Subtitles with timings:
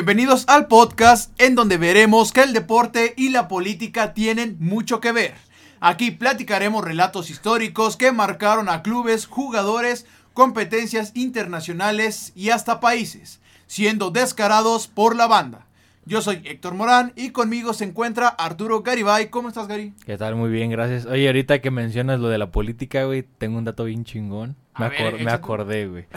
[0.00, 5.10] Bienvenidos al podcast en donde veremos que el deporte y la política tienen mucho que
[5.10, 5.32] ver.
[5.80, 10.04] Aquí platicaremos relatos históricos que marcaron a clubes, jugadores,
[10.34, 15.64] competencias internacionales y hasta países, siendo descarados por la banda.
[16.04, 19.30] Yo soy Héctor Morán y conmigo se encuentra Arturo Garibay.
[19.30, 19.94] ¿Cómo estás, Gary?
[20.04, 20.36] ¿Qué tal?
[20.36, 21.06] Muy bien, gracias.
[21.06, 24.56] Oye, ahorita que mencionas lo de la política, güey, tengo un dato bien chingón.
[24.78, 26.04] Me, A ver, acor- me acordé, güey.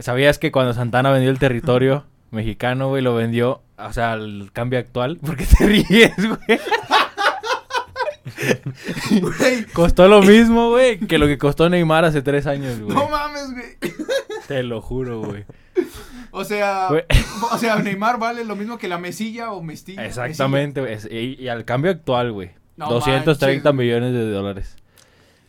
[0.00, 4.78] ¿Sabías que cuando Santana vendió el territorio mexicano, güey, lo vendió, o sea, al cambio
[4.78, 5.16] actual?
[5.24, 6.60] ¿Por qué te ríes, güey?
[9.20, 12.94] Güey, Costó lo mismo, güey, que lo que costó Neymar hace tres años, güey.
[12.96, 13.92] no mames, güey.
[14.46, 15.44] Te lo juro, güey.
[16.30, 17.04] O sea, Güey.
[17.52, 20.04] o sea, Neymar vale lo mismo que la mesilla o mestilla.
[20.04, 20.96] Exactamente, güey.
[21.10, 22.50] Y, y al cambio actual, güey.
[22.76, 23.78] No 230 manches.
[23.86, 24.76] millones de dólares.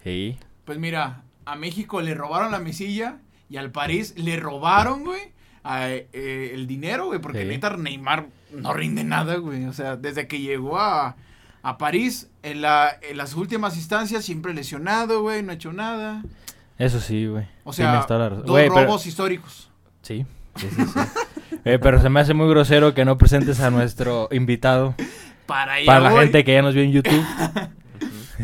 [0.04, 0.38] Sí.
[0.66, 3.18] Pues mira, a México le robaron la mesilla
[3.50, 5.20] y al París le robaron, güey,
[5.64, 7.48] a, eh, el dinero, güey, porque Sí.
[7.48, 9.66] neta Neymar no rinde nada, güey.
[9.66, 11.16] O sea, desde que llegó a,
[11.62, 16.24] a París, en, la, en las últimas instancias, siempre lesionado, güey, no ha hecho nada.
[16.78, 17.46] Eso sí, güey.
[17.66, 19.70] O sea, dos Güey, pero- robos históricos.
[20.02, 21.00] Sí, sí, sí, sí.
[21.66, 24.96] Eh, pero se me hace muy grosero que no presentes a nuestro invitado.
[25.46, 27.22] Para Para la voy, gente que ya nos vio en YouTube.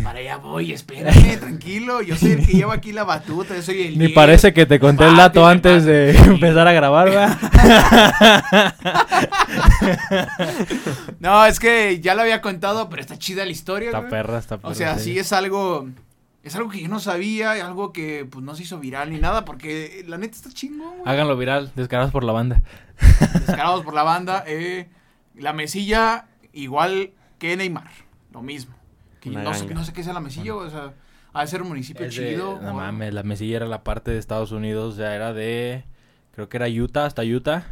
[0.03, 2.01] Para allá voy, espérame, tranquilo.
[2.01, 4.13] Yo soy el que lleva aquí la batuta, yo soy el Ni líder.
[4.13, 7.37] parece que te conté el dato Bátete, antes de empezar a grabar, ¿verdad?
[11.19, 14.09] No, es que ya lo había contado, pero está chida la historia, Está güey.
[14.11, 14.69] perra, está perra.
[14.69, 15.87] O sea, sí es algo.
[16.43, 19.45] Es algo que yo no sabía, algo que pues no se hizo viral ni nada,
[19.45, 21.01] porque eh, la neta está chingón, güey.
[21.05, 22.61] Háganlo viral, descarados por la banda.
[23.33, 24.43] Descarados por la banda.
[24.45, 24.87] eh,
[25.35, 27.89] la mesilla, igual que Neymar.
[28.31, 28.74] Lo mismo.
[29.31, 30.93] Que no, sé, no sé qué sea la mesilla, o sea,
[31.33, 32.59] ha de ser un municipio de- chido.
[32.61, 35.83] no mames, la mesilla era la parte de Estados Unidos, o sea, era de...
[36.33, 37.65] Creo que era Utah, hasta Utah.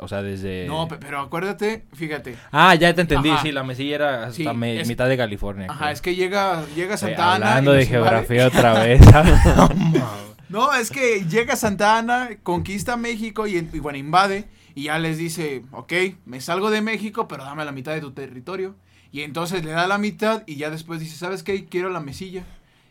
[0.00, 0.66] O sea, desde...
[0.66, 2.36] No, pe- pero acuérdate, fíjate.
[2.50, 3.42] Ah, ya te entendí, Ajá.
[3.42, 5.66] sí, la mesilla era hasta Sí, me- es- mitad de California.
[5.70, 5.90] Ajá, creo.
[5.92, 7.48] es que llega, llega Santa Ana.
[7.50, 9.00] Hablando de geografía otra vez.
[10.48, 14.46] No, es que llega Santa Ana, conquista México y, y bueno, invade.
[14.76, 15.92] Y ya les dice, ok,
[16.26, 18.76] me salgo de México, pero dame la mitad de tu territorio.
[19.14, 21.66] Y entonces le da la mitad y ya después dice, ¿sabes qué?
[21.66, 22.42] Quiero la mesilla.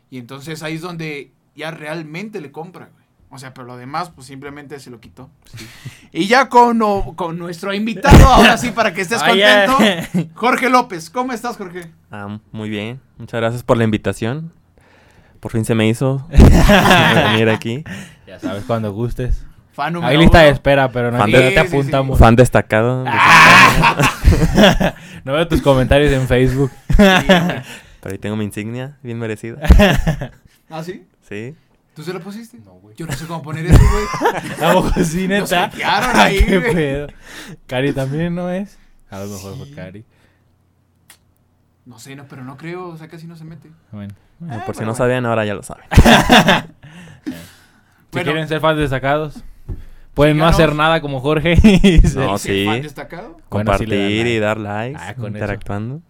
[0.09, 3.03] Y entonces ahí es donde ya realmente le compra, güey.
[3.29, 5.29] O sea, pero lo demás, pues simplemente se lo quitó.
[6.13, 11.09] Y ya con, o- con nuestro invitado, ahora sí, para que estés contento, Jorge López.
[11.09, 11.91] ¿Cómo estás, Jorge?
[12.09, 13.01] Ah, muy bien.
[13.17, 14.53] Muchas gracias por la invitación.
[15.41, 16.25] Por fin se me hizo
[17.31, 17.83] venir aquí.
[18.25, 19.45] Ya sabes, cuando gustes.
[19.73, 21.57] Fan número Hay lista de espera, pero no, de- te Sí, sí, sí.
[21.59, 22.19] apuntamos.
[22.19, 23.05] Fan destacado.
[25.23, 26.71] no veo tus comentarios en Facebook.
[26.97, 29.59] Pero ahí tengo mi insignia, bien merecida.
[30.69, 31.07] ¿Ah, sí?
[31.27, 31.55] Sí.
[31.95, 32.57] ¿Tú se lo pusiste?
[32.59, 32.95] No, güey.
[32.97, 34.61] Yo no sé cómo poner eso, güey.
[34.69, 35.69] ¿A poco sí, Nos neta?
[35.69, 36.73] hackearon ahí, ¿Qué güey.
[36.73, 37.07] pedo?
[37.65, 38.77] Cari también no es.
[39.09, 39.73] A lo mejor fue Sí.
[39.73, 40.05] Cari.
[41.85, 43.69] No sé, no, pero no creo, o sea, casi no se mete.
[43.91, 44.13] Bueno.
[44.39, 44.97] Bueno, Ah, por si no bueno.
[44.97, 45.85] sabían, ahora ya lo saben.
[47.23, 47.31] Si
[48.11, 48.31] Bueno.
[48.31, 49.43] quieren ser fans destacados,
[50.13, 51.53] pueden no hacer nada como Jorge.
[51.63, 52.65] y se- No, ¿Ser sí.
[52.65, 53.23] fan destacado?
[53.29, 56.01] Bueno, sí Compartir y dar likes, Ah, con interactuando.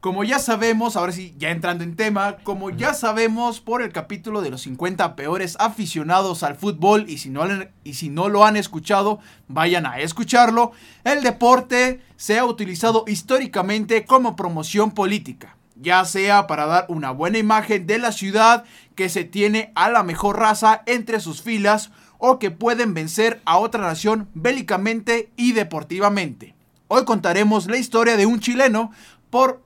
[0.00, 4.42] Como ya sabemos, ahora sí, ya entrando en tema, como ya sabemos por el capítulo
[4.42, 7.42] de los 50 peores aficionados al fútbol, y si no,
[7.82, 9.18] y si no lo han escuchado,
[9.48, 10.70] vayan a escucharlo,
[11.02, 17.38] el deporte se ha utilizado históricamente como promoción política, ya sea para dar una buena
[17.38, 18.62] imagen de la ciudad
[18.94, 23.58] que se tiene a la mejor raza entre sus filas, o que pueden vencer a
[23.58, 26.54] otra nación bélicamente y deportivamente.
[26.88, 28.90] Hoy contaremos la historia de un chileno
[29.30, 29.62] por...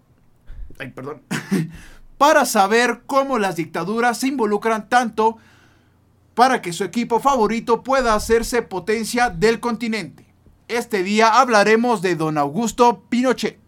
[0.78, 1.22] Ay, perdón.
[2.22, 5.38] para saber cómo las dictaduras se involucran tanto
[6.34, 10.24] para que su equipo favorito pueda hacerse potencia del continente.
[10.69, 13.58] Este día hablaremos de Don Augusto Pinochet.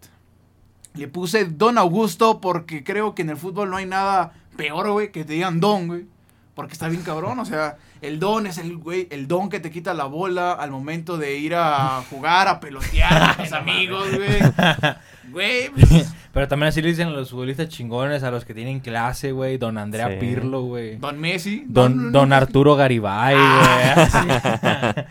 [0.93, 5.11] Le puse Don Augusto porque creo que en el fútbol no hay nada peor, güey,
[5.11, 6.07] que te digan Don, güey.
[6.55, 9.69] Porque está bien cabrón, o sea, el don es el güey, el don que te
[9.71, 14.39] quita la bola al momento de ir a jugar, a pelotear con tus amigos, güey.
[15.31, 18.79] Güey, pues, Pero también así le dicen a los futbolistas chingones, a los que tienen
[18.79, 19.57] clase, güey.
[19.57, 20.17] Don Andrea Sí.
[20.19, 20.97] Pirlo, güey.
[20.97, 21.63] Don Messi.
[21.67, 25.05] Don, don Arturo Garibay, Ah, güey.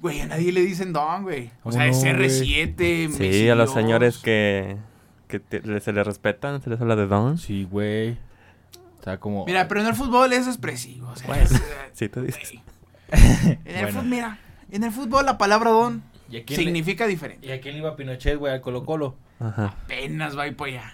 [0.00, 1.50] Güey, a nadie le dicen don, güey.
[1.62, 4.76] O sea, es no, R7, Messi Sí, a los señores que,
[5.28, 7.38] que te- se les respetan, se les habla de don.
[7.38, 8.16] Sí, güey.
[9.04, 9.44] O sea, como...
[9.44, 11.10] Mira, pero en el fútbol es expresivo.
[11.10, 11.60] O sea, Bueno, es, eh,
[11.92, 12.54] Sí, te dices.
[13.12, 13.88] En el Bueno.
[13.90, 14.38] fútbol, mira,
[14.70, 17.46] en el fútbol la palabra don ¿Y le- significa diferente.
[17.46, 18.54] ¿Y a quién iba Pinochet, güey?
[18.54, 19.14] Al Colo Colo.
[19.40, 19.74] Ajá.
[19.84, 20.90] Apenas va ir por allá.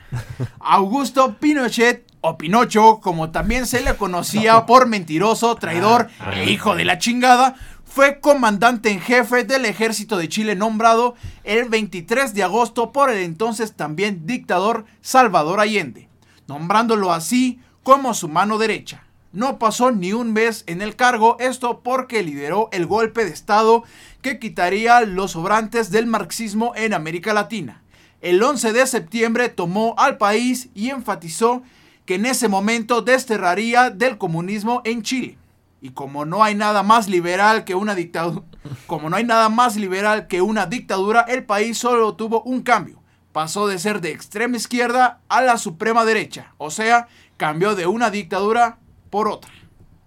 [0.59, 6.45] Augusto Pinochet, o Pinocho, como también se le conocía por mentiroso, traidor Ah, e ah.
[6.45, 7.55] hijo de la chingada,
[7.85, 11.15] fue comandante en jefe del ejército de Chile nombrado
[11.45, 16.09] el 23 de agosto por el entonces también dictador Salvador Allende,
[16.49, 19.05] nombrándolo así como su mano derecha.
[19.32, 23.85] No pasó ni un mes en el cargo, esto porque lideró el golpe de Estado
[24.23, 27.82] que quitaría los sobrantes del marxismo en América Latina.
[28.21, 31.62] El 11 de septiembre tomó al país y enfatizó
[32.05, 35.38] que en ese momento desterraría del comunismo en Chile.
[35.81, 38.44] Y como no hay nada más liberal que una dictadura,
[38.87, 43.00] como no hay nada más liberal que una dictadura, el país solo tuvo un cambio.
[43.32, 46.53] Pasó de ser de extrema izquierda a la suprema derecha.
[46.59, 47.06] O sea,
[47.41, 48.77] cambió de una dictadura
[49.09, 49.51] por otra.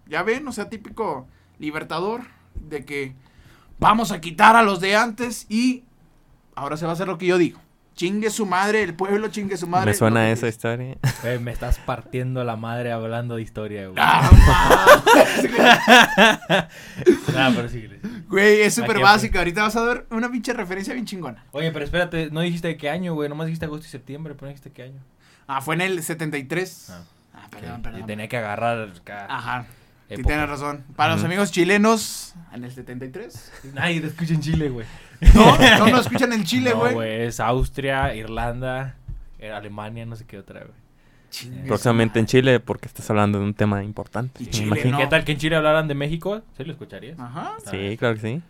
[0.05, 1.27] Ya ven, o sea, típico
[1.57, 2.21] libertador
[2.53, 3.15] de que
[3.79, 5.83] vamos a quitar a los de antes y
[6.53, 7.59] ahora se va a hacer lo que yo digo.
[7.95, 9.87] Chingue su madre, el pueblo chingue su madre.
[9.87, 10.95] Me suena esa historia.
[11.41, 13.97] Me estás partiendo la madre hablando de historia, güey.
[13.99, 14.29] Ah,
[17.33, 17.99] Nah, pero síguele.
[18.27, 19.39] Güey, es súper básica.
[19.39, 21.45] Ahorita vas a ver una pinche referencia bien chingona.
[21.51, 23.27] Oye, pero espérate, no dijiste de qué año, güey.
[23.27, 25.01] Nomás dijiste agosto y septiembre, pero no dijiste qué año.
[25.47, 26.89] Ah, fue en el 73.
[26.91, 27.03] Ah,
[27.33, 28.01] Ah, perdón, perdón.
[28.01, 29.25] y tenía que agarrar acá.
[29.29, 29.65] Ajá.
[30.09, 30.83] Sí, tienes razón.
[30.95, 33.51] Para los amigos chilenos, en el 73.
[33.73, 34.85] Nadie te escucha en Chile, güey.
[35.33, 36.93] No, no nos escuchan en Chile, No, güey.
[36.93, 38.95] güey, es Austria, Irlanda,
[39.39, 40.83] eh, Alemania, no sé qué otra, güey.
[41.67, 44.43] Próximamente en Chile porque estás hablando de un tema importante.
[44.43, 44.97] Y me Chile, no.
[44.99, 46.43] ¿Qué tal que en Chile hablaran de México?
[46.55, 47.19] ¿Sí lo escucharías?
[47.19, 47.55] Ajá.
[47.71, 48.41] Sí, claro que sí.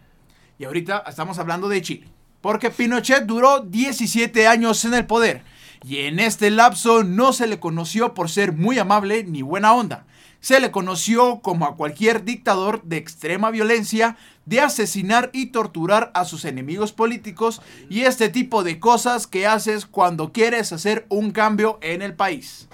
[0.59, 2.07] Y ahorita estamos hablando de Chile.
[2.41, 5.43] Porque Pinochet duró 17 años en el poder.
[5.83, 10.05] Y en este lapso no se le conoció por ser muy amable ni buena onda.
[10.39, 16.25] Se le conoció como a cualquier dictador de extrema violencia, de asesinar y torturar a
[16.25, 21.79] sus enemigos políticos y este tipo de cosas que haces cuando quieres hacer un cambio
[21.81, 22.67] en el país.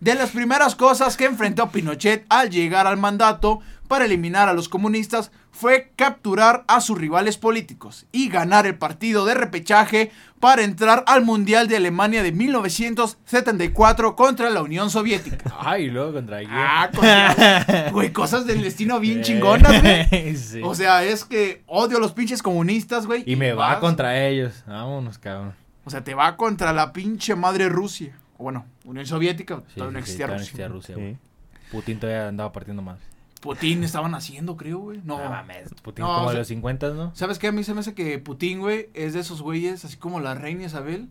[0.00, 4.68] De las primeras cosas que enfrentó Pinochet al llegar al mandato para eliminar a los
[4.68, 11.04] comunistas fue capturar a sus rivales políticos y ganar el partido de repechaje para entrar
[11.06, 15.54] al Mundial de Alemania de 1974 contra la Unión Soviética.
[15.58, 16.50] Ay, y luego contra quién?
[16.52, 20.36] Ah, contra- güey, cosas del destino bien chingonas, güey.
[20.36, 20.60] Sí.
[20.62, 23.22] O sea, es que odio a los pinches comunistas, güey.
[23.26, 24.62] y me va contra ellos.
[24.66, 25.54] Vámonos, cabrón.
[25.84, 28.16] O sea, te va contra la pinche madre Rusia.
[28.36, 29.62] O bueno, Unión Soviética.
[29.68, 30.94] Sí, todavía no sí, sí, existía todavía no Rusia.
[30.94, 31.18] existía Rusia.
[31.18, 31.70] Sí.
[31.72, 32.98] Putin todavía andaba partiendo más.
[33.40, 35.00] Putin estaban haciendo, creo, güey.
[35.04, 35.18] No.
[35.22, 37.14] No mames, Putin No, como o de los 50, ¿no?
[37.14, 37.48] ¿Sabes qué?
[37.48, 40.34] A mí se me hace que Putin, güey, es de esos güeyes, así como la
[40.34, 41.08] reina Isabel.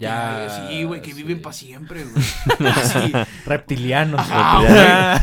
[0.00, 1.22] Ya, Que- sí, güey, que sí.
[1.22, 2.70] viven para siempre, güey.
[2.72, 3.12] Así.
[3.46, 4.20] Reptilianos.
[4.20, 4.60] Ajá,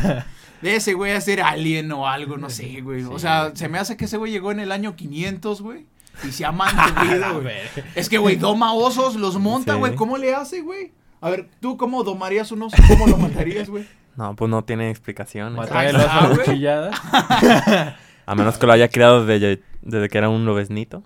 [0.04, 0.22] güey.
[0.60, 3.02] De ese güey a ser alien o algo, no sé, güey.
[3.04, 5.86] O sea, se me hace que ese güey llegó en el año 500, güey.
[6.26, 7.56] Y se ha mantenido, güey.
[7.94, 9.78] Es que, güey, doma osos, los monta, Sí.
[9.78, 9.94] güey.
[9.94, 10.92] ¿Cómo le hace, güey?
[11.22, 12.76] A ver, ¿tú cómo domarías un oso?
[12.88, 13.86] ¿Cómo lo matarías, güey?
[14.16, 15.54] No, pues no tiene explicación.
[15.54, 17.00] Matar el Ah, a cuchilladas.
[18.26, 21.04] A menos que lo haya criado desde, desde que era un lobesnito.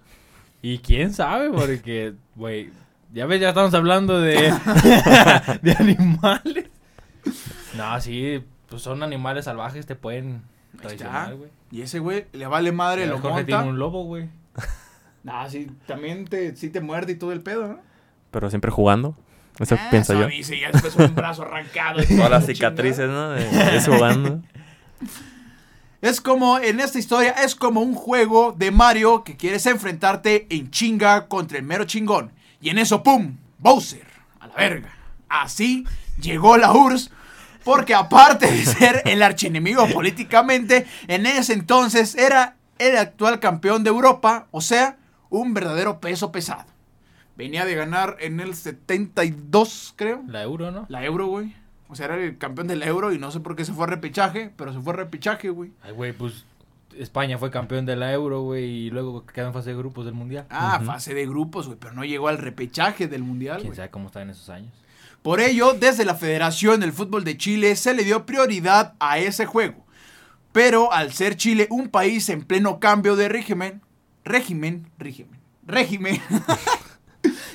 [0.62, 2.70] Y quién sabe, porque, güey,
[3.12, 4.34] ya ves, ya estamos hablando de,
[5.62, 6.70] de animales.
[7.76, 10.42] No, sí, pues son animales salvajes, te pueden
[10.80, 11.50] traicionar, güey.
[11.70, 13.70] Y ese güey le vale madre, lo Jorge tiene monta.
[13.72, 14.28] un lobo, güey.
[15.28, 17.78] Ah, sí, también te, sí te muerde y todo el pedo, ¿no?
[18.30, 19.14] Pero siempre jugando.
[19.60, 20.26] Eso Ah, pienso yo.
[20.26, 22.02] Dice, ya después un brazo arrancado.
[22.02, 23.08] y Todas las cicatrices.
[23.08, 23.30] ¿no?
[23.30, 24.42] De, jugando.
[26.02, 30.70] Es como, en esta historia, es como un juego de Mario que quieres enfrentarte en
[30.70, 32.32] chinga contra el mero chingón.
[32.58, 33.36] Y en eso, ¡pum!
[33.58, 34.06] Bowser,
[34.40, 34.88] a la verga.
[35.28, 35.84] Así
[36.18, 37.10] llegó la URSS,
[37.64, 43.90] porque aparte de ser el archienemigo políticamente, en ese entonces era el actual campeón de
[43.90, 44.96] Europa, o sea,
[45.28, 46.64] un verdadero peso pesado.
[47.40, 50.22] Venía de ganar en el 72, creo.
[50.26, 50.84] La euro, ¿no?
[50.90, 51.54] La Euro, güey.
[51.88, 53.86] O sea, era el campeón del Euro y no sé por qué se fue a
[53.86, 55.72] repechaje, pero se fue a repechaje, güey.
[55.82, 56.44] Ay, güey, pues
[56.98, 60.12] España fue campeón de la euro, güey, y luego quedó en fase de grupos del
[60.12, 60.44] mundial.
[60.50, 63.76] Ah, fase de grupos, güey, pero no llegó al repechaje del Mundial, ¿Quién güey.
[63.76, 64.74] sabe cómo está en esos años?
[65.22, 69.46] Por ello, desde la Federación del Fútbol de Chile se le dio prioridad a ese
[69.46, 69.86] juego.
[70.52, 73.80] Pero al ser Chile un país en pleno cambio de régimen,
[74.24, 76.20] régimen, régimen, régimen,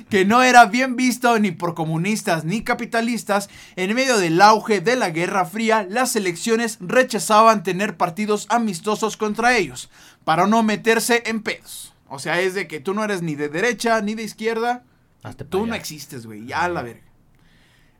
[0.09, 4.95] que no era bien visto ni por comunistas ni capitalistas, en medio del auge de
[4.95, 9.89] la Guerra Fría, las elecciones rechazaban tener partidos amistosos contra ellos,
[10.23, 11.93] para no meterse en pedos.
[12.07, 14.83] O sea, es de que tú no eres ni de derecha ni de izquierda,
[15.25, 17.01] Hazte tú no existes, güey, ya a la verga.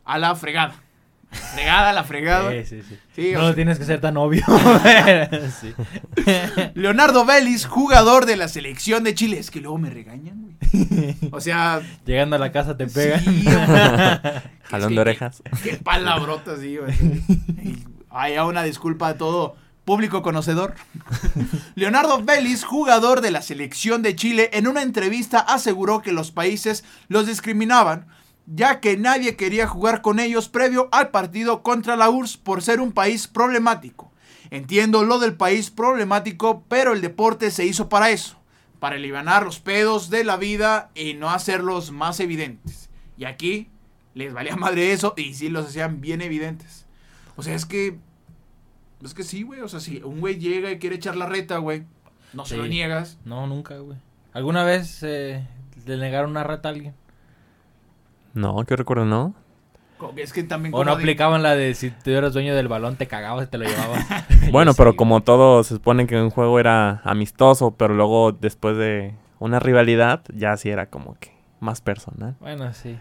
[0.04, 0.76] A la fregada.
[1.54, 2.52] Fregada, la fregada.
[2.52, 2.98] Sí, sí, sí.
[3.16, 4.44] Sí, no lo sea- tienes que ser tan obvio.
[5.62, 5.74] sí.
[6.76, 9.40] Leonardo Vélez, jugador de la selección de Chile.
[9.40, 11.16] Es que luego me regañan, güey.
[11.32, 13.20] O sea, Llegando a la casa te pegan.
[13.26, 13.56] Sí, güey.
[14.64, 15.44] Jalón que- de orejas.
[15.64, 16.94] qué palabrota, sí, güey.
[18.10, 20.74] Hay una disculpa a todo público conocedor.
[21.76, 26.84] Leonardo Vélez, jugador de la selección de Chile, en una entrevista aseguró que los países
[27.08, 28.08] los discriminaban,
[28.48, 32.80] ya que nadie quería jugar con ellos previo al partido contra la URSS por ser
[32.80, 34.12] un país problemático.
[34.52, 38.38] Entiendo lo del país problemático, pero el deporte se hizo para eso,
[38.80, 42.90] para aliviar los pedos de la vida y no hacerlos más evidentes.
[43.18, 43.70] Y aquí
[44.14, 46.86] les valía madre eso y sí los hacían bien evidentes.
[47.36, 47.98] O sea, es que
[49.04, 49.62] es que sí, güey.
[49.62, 51.84] O sea, si un güey llega y quiere echar la reta, güey,
[52.34, 53.18] no se lo niegas.
[53.26, 53.98] No, nunca, güey.
[54.34, 55.48] ¿Alguna vez eh,
[55.86, 56.94] le negaron una reta a alguien?
[58.36, 59.34] No, que recuerdo, no.
[60.18, 62.98] Es que también O no de- aplicaban la de si tú eras dueño del balón,
[62.98, 64.06] te cagabas y te lo llevabas.
[64.52, 64.98] Bueno, Sí, pero güey.
[64.98, 70.22] como todo, se supone que un juego era amistoso, pero luego después de una rivalidad,
[70.34, 72.36] ya sí era como que más personal.
[72.40, 72.98] Bueno, sí.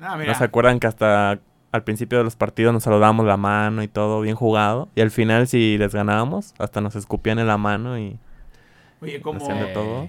[0.00, 0.32] Ah, mira.
[0.32, 1.38] ¿No se acuerdan que hasta
[1.70, 4.88] al principio de los partidos nos saludábamos la mano y todo bien jugado?
[4.94, 8.18] Y al final, si les ganábamos, hasta nos escupían en la mano y...
[9.02, 9.46] Oye, como...
[9.46, 10.08] De Eh, todo.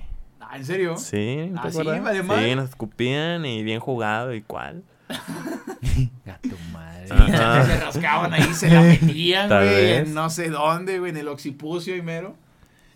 [0.51, 0.98] Ah, ¿en serio?
[0.98, 1.77] Sí, ¿te ¿Ah, sí?
[1.84, 4.84] ¿Vale Sí, nos escupían y bien jugado y cuál.
[5.10, 7.08] A tu madre.
[7.08, 11.96] Se rascaban ahí, se la metían, güey, en no sé dónde, güey, en el occipucio
[11.96, 12.36] y mero.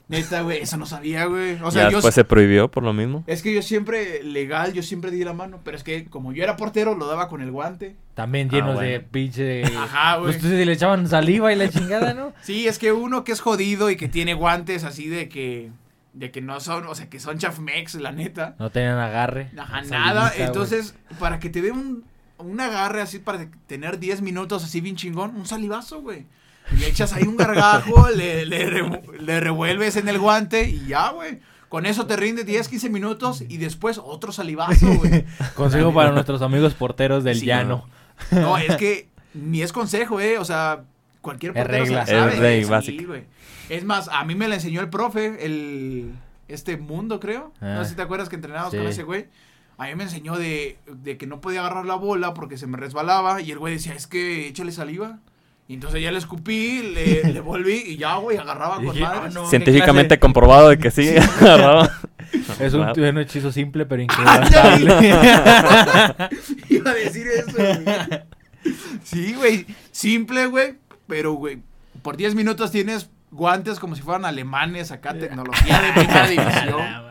[0.08, 1.54] Neta, güey, eso no sabía, güey.
[1.62, 1.98] O ya sea, yo...
[1.98, 3.24] después se prohibió por lo mismo.
[3.26, 6.44] Es que yo siempre, legal, yo siempre di la mano, pero es que como yo
[6.44, 7.96] era portero, lo daba con el guante.
[8.14, 9.08] También Ah, llenos de bueno.
[9.12, 9.64] pinche.
[9.64, 10.32] Ajá, güey.
[10.32, 12.34] Pues tú sí le echaban saliva y la chingada, ¿no?
[12.42, 15.72] Sí, es que uno que es jodido y que tiene guantes así de que...
[16.14, 18.56] De que no son, o sea, que son chafmex, la neta.
[18.60, 19.50] No tenían agarre.
[19.58, 20.32] Ajá, nada.
[20.38, 22.04] Entonces, para que te dé un,
[22.38, 26.28] un agarre así, para tener 10 minutos así bien chingón, un salivazo, güey.
[26.72, 30.86] Y le echas ahí un gargajo, le, le, revu- le revuelves en el guante y
[30.86, 31.40] ya, güey.
[31.68, 35.26] Con eso te rinde 10, 15 minutos y después otro salivazo, güey.
[35.56, 37.88] Consejo para nuestros amigos porteros del Sí, llano.
[38.30, 40.38] No, es que ni es consejo, eh.
[40.38, 40.84] O sea,
[41.24, 42.20] cualquier Es portero se la regla.
[42.38, 42.60] sabe.
[42.60, 43.24] Es güey.
[43.70, 46.12] Es más, a mí me la enseñó el profe, el
[46.48, 47.52] este mundo, creo.
[47.62, 47.84] No Ah.
[47.84, 48.78] sé si te acuerdas que entrenábamos Sí.
[48.78, 49.26] con ese güey.
[49.80, 52.78] A mí me enseñó de, de que no podía agarrar la bola porque se me
[52.78, 53.42] resbalaba.
[53.42, 55.18] Y el güey decía, es que échale saliva.
[55.68, 59.20] Y entonces ya le escupí, le, le volví y ya, güey, agarraba con Dije, madre.
[59.24, 59.48] "Ah, no".
[59.50, 61.10] Científicamente comprobado de que sí,
[61.42, 61.90] agarraba.
[62.60, 64.94] Es un, un hechizo simple pero inquebrantable.
[66.70, 68.76] Iba a decir eso, güey.
[69.04, 69.66] Sí, güey.
[69.92, 70.76] Simple, güey.
[71.08, 71.62] Pero, güey,
[72.02, 77.04] por 10 minutos tienes guantes como si fueran alemanes acá, tecnología de primera división.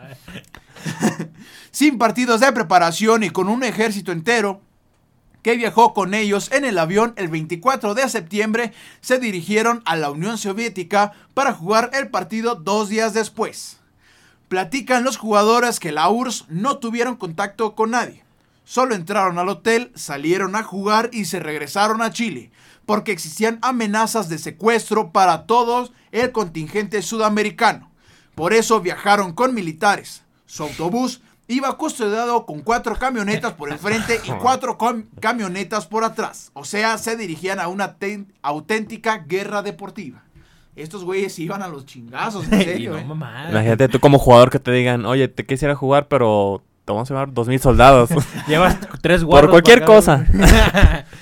[1.71, 4.61] Sin partidos de preparación y con un ejército entero
[5.43, 10.09] que viajó con ellos en el avión el 24 de septiembre, se dirigieron a la
[10.09, 13.77] Unión Soviética para jugar el partido dos días después.
[14.47, 18.23] Platican los jugadores que la URSS no tuvieron contacto con nadie.
[18.63, 22.51] Solo entraron al hotel, salieron a jugar y se regresaron a Chile,
[22.85, 27.89] porque existían amenazas de secuestro para todo el contingente sudamericano.
[28.35, 30.23] Por eso viajaron con militares.
[30.45, 36.03] Su autobús iba custodiado con cuatro camionetas por el frente y cuatro com- camionetas por
[36.03, 36.51] atrás.
[36.53, 40.23] O sea, se dirigían a una ten- auténtica guerra deportiva.
[40.75, 43.05] Estos güeyes iban a los chingazos, en serio, no eh.
[43.05, 43.47] mamá.
[43.51, 47.13] Imagínate tú como jugador que te digan, oye, te quisiera jugar, pero te vamos a
[47.13, 48.09] llevar dos mil soldados.
[48.47, 49.51] Llevas tres guarros.
[49.51, 50.25] cualquier para cosa.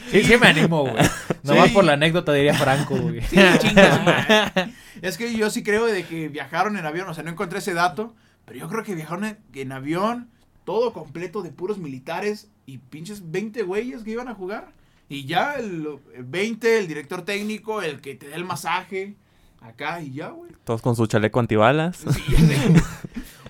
[0.09, 0.95] sí, sí me animo, güey.
[1.43, 1.73] Nomás Sí.
[1.73, 3.21] por la anécdota diría Franco, güey.
[3.21, 4.73] Sí, chinga su madre.
[5.01, 7.73] Es que yo sí creo de que viajaron en avión, o sea, no encontré ese
[7.73, 8.13] dato,
[8.45, 10.29] pero yo creo que viajaron en, en avión,
[10.65, 14.69] todo completo de puros militares y pinches 20 güeyes que iban a jugar.
[15.09, 19.15] Y ya el, el 20, el director técnico, el que te da el masaje,
[19.61, 20.51] acá y ya, güey.
[20.63, 21.97] Todos con su chaleco antibalas.
[21.97, 22.35] Sí.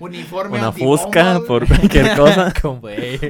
[0.01, 2.53] Uniforme Una fusca por cualquier cosa.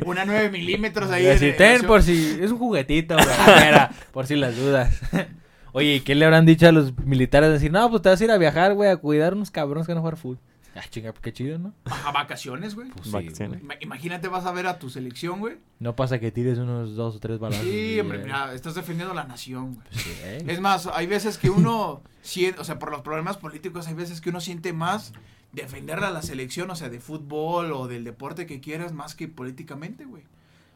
[0.06, 1.26] Una 9 milímetros ahí.
[1.28, 2.38] En ten por si...
[2.42, 3.28] Es un juguetito, güey.
[3.66, 5.00] Mira, por si las dudas.
[5.74, 7.50] Oye, ¿y qué le habrán dicho a los militares?
[7.50, 9.94] Decir, no, pues te vas a ir a viajar, güey, a cuidar unos cabrones que
[9.94, 10.40] van a jugar fútbol.
[10.74, 11.74] Ah, chinga, qué chido, ¿no?
[12.06, 12.88] A vacaciones, güey.
[12.90, 13.62] Pues sí, Vacaciones.
[13.62, 13.78] güey.
[13.78, 15.58] Ima- Imagínate, vas a ver a tu selección, güey.
[15.80, 17.66] No pasa que tires unos dos o tres balazos.
[17.66, 19.88] Sí, hombre, mira, estás defendiendo la nación, güey.
[19.92, 20.44] pues sí, eh.
[20.48, 24.22] Es más, hay veces que uno siente, o sea, por los problemas políticos, hay veces
[24.22, 25.12] que uno siente más
[25.54, 29.28] defender a la selección, o sea, de fútbol o del deporte que quieras, más que
[29.28, 30.24] políticamente, güey.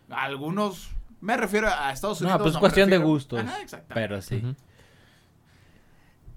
[0.10, 0.90] Algunos,
[1.22, 2.42] me refiero a Estados No, Unidos.
[2.44, 3.40] pues es me cuestión de gustos.
[3.40, 3.58] Ajá.
[3.94, 4.44] Pero sí.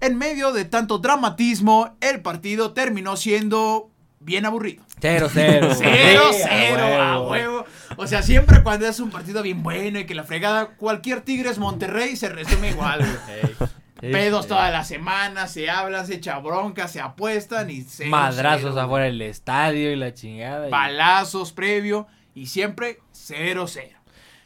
[0.01, 3.91] En medio de tanto dramatismo, el partido terminó siendo
[4.21, 4.83] bien aburrido.
[4.99, 5.69] Cero, cero.
[5.77, 7.65] Cero, Sí, cero, a huevo.
[7.97, 11.57] O sea, siempre cuando es un partido bien bueno y que la fregada, cualquier Tigres
[11.59, 13.69] Monterrey se resume igual, güey.
[14.01, 14.49] Pedos sí.
[14.49, 19.05] toda la semana, se hablan, se echa bronca, se apuestan y cero, Madrazos cero, afuera
[19.05, 20.67] del estadio y la chingada.
[20.67, 23.67] y- Balazos previo y siempre 0-0.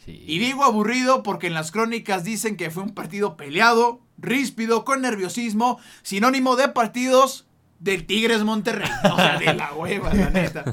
[0.05, 0.23] Sí.
[0.27, 5.01] Y digo aburrido porque en las crónicas dicen que fue un partido peleado, ríspido, con
[5.01, 7.47] nerviosismo, sinónimo de partidos
[7.79, 8.89] del Tigres Monterrey.
[9.11, 10.65] O sea, de la hueva, la neta.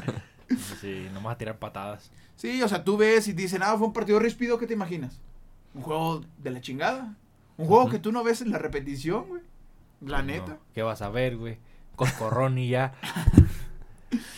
[0.80, 2.10] Sí, nomás a tirar patadas.
[2.36, 5.20] Sí, o sea, tú ves y dicen, ah, fue un partido ríspido, ¿qué te imaginas?
[5.74, 7.14] Un juego de la chingada.
[7.60, 9.42] Un juego que tú no ves en la repetición, güey.
[10.00, 10.52] La Pues neta.
[10.52, 11.58] no, ¿Qué vas a ver, güey?
[11.96, 12.92] Coscorrón y ya.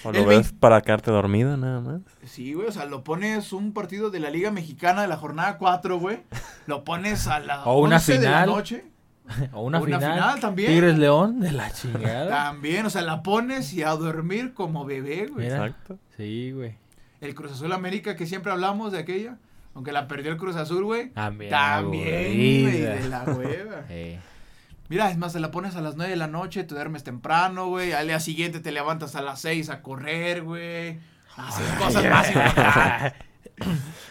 [0.04, 2.00] O lo ves para quedarte dormido nada más.
[2.24, 5.56] Sí, güey, o sea, lo pones un partido de la Liga Mexicana de la jornada
[5.56, 6.20] 4, güey.
[6.66, 8.48] Lo pones a la O una 11 de la final.
[8.48, 8.84] noche.
[9.52, 10.12] O una, Una final.
[10.12, 10.72] final también.
[10.72, 12.28] Tigres León de la chingada.
[12.28, 15.46] También, o sea, la pones y a dormir como bebé, güey.
[15.46, 15.64] Mira.
[15.66, 15.98] Exacto.
[16.16, 16.74] Sí, güey.
[17.20, 19.38] El Cruz Azul América que siempre hablamos de aquella,
[19.74, 21.10] aunque la perdió el Cruz Azul, güey.
[21.10, 21.50] También.
[21.50, 23.84] También, güey, de la hueva.
[24.88, 27.68] Mira, es más, te la pones a las 9 de la noche, te duermes temprano,
[27.68, 27.92] güey.
[27.92, 30.98] Al día siguiente te levantas a las 6 a correr, güey.
[31.36, 33.14] Haces cosas más importantes.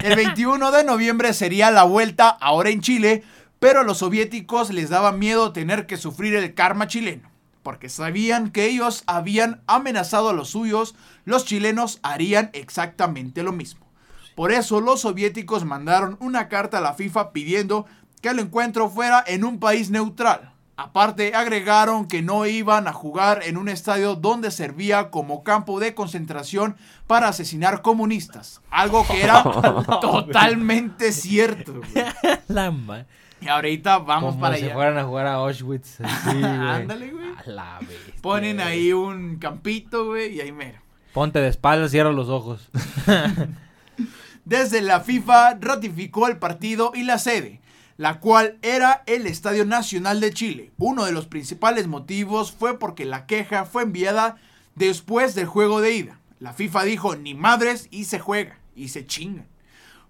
[0.00, 3.22] El 21 de noviembre sería la vuelta, ahora en Chile,
[3.58, 7.30] pero a los soviéticos les daba miedo tener que sufrir el karma chileno,
[7.62, 10.94] porque sabían que ellos habían amenazado a los suyos,
[11.24, 13.83] los chilenos harían exactamente lo mismo.
[14.34, 17.86] Por eso los soviéticos mandaron una carta a la FIFA pidiendo
[18.20, 20.50] que el encuentro fuera en un país neutral.
[20.76, 25.94] Aparte, agregaron que no iban a jugar en un estadio donde servía como campo de
[25.94, 26.76] concentración
[27.06, 28.60] para asesinar comunistas.
[28.70, 29.44] Algo que era
[30.00, 31.74] totalmente cierto.
[32.48, 33.04] güey.
[33.40, 34.74] Y ahorita vamos Como para si allá.
[34.74, 36.00] fueran a jugar a Auschwitz.
[36.00, 36.44] así, güey.
[36.44, 37.26] Ándale, güey.
[37.36, 40.80] A la bestia, Ponen ahí un campito, güey, y ahí mero.
[41.12, 42.68] Ponte de espaldas, cierra los ojos.
[44.44, 47.62] Desde la FIFA ratificó el partido y la sede,
[47.96, 50.72] la cual era el Estadio Nacional de Chile.
[50.76, 54.36] Uno de los principales motivos fue porque la queja fue enviada
[54.74, 56.20] después del juego de ida.
[56.40, 59.46] La FIFA dijo, ni madres, y se juega, y se chingan.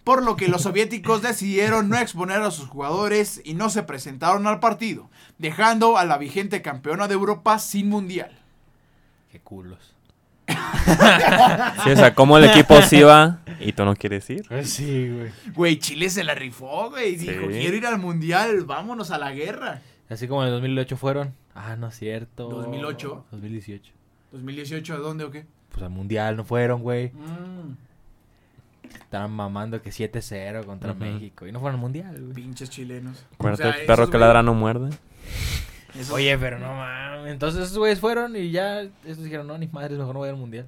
[0.02, 4.48] Por lo que los soviéticos decidieron no exponer a sus jugadores y no se presentaron
[4.48, 8.36] al partido, dejando a la vigente campeona de Europa sin mundial.
[9.30, 9.94] Qué culos.
[11.85, 14.45] Sí, o sea, como el equipo sí va y tú no quieres ir.
[14.49, 15.30] Pues sí, güey.
[15.54, 17.19] Güey, Chile se la rifó, güey.
[17.19, 17.28] Sí.
[17.28, 19.80] Dijo, quiero ir al mundial, vámonos a la guerra.
[20.09, 21.35] Así como en el 2008 fueron.
[21.54, 22.49] Ah, no es cierto.
[22.49, 23.25] 2008.
[23.30, 23.93] 2018.
[24.33, 25.47] 2018, ¿a dónde o qué?
[25.71, 27.09] Pues al mundial no fueron, güey.
[27.15, 27.75] Mm,
[28.93, 30.93] Estaban mamando que 7-0 contra.
[30.95, 31.47] México.
[31.47, 32.35] Y no fueron al mundial, güey.
[32.35, 33.25] pinches chilenos.
[33.35, 34.91] Acuérdate, O sea, el perro que ladra no muerde.
[35.95, 37.33] Esos- Oye, pero no mames.
[37.33, 38.80] Entonces esos güeyes fueron y ya.
[38.83, 40.67] Estos dijeron, no, ni madres, mejor no voy al mundial.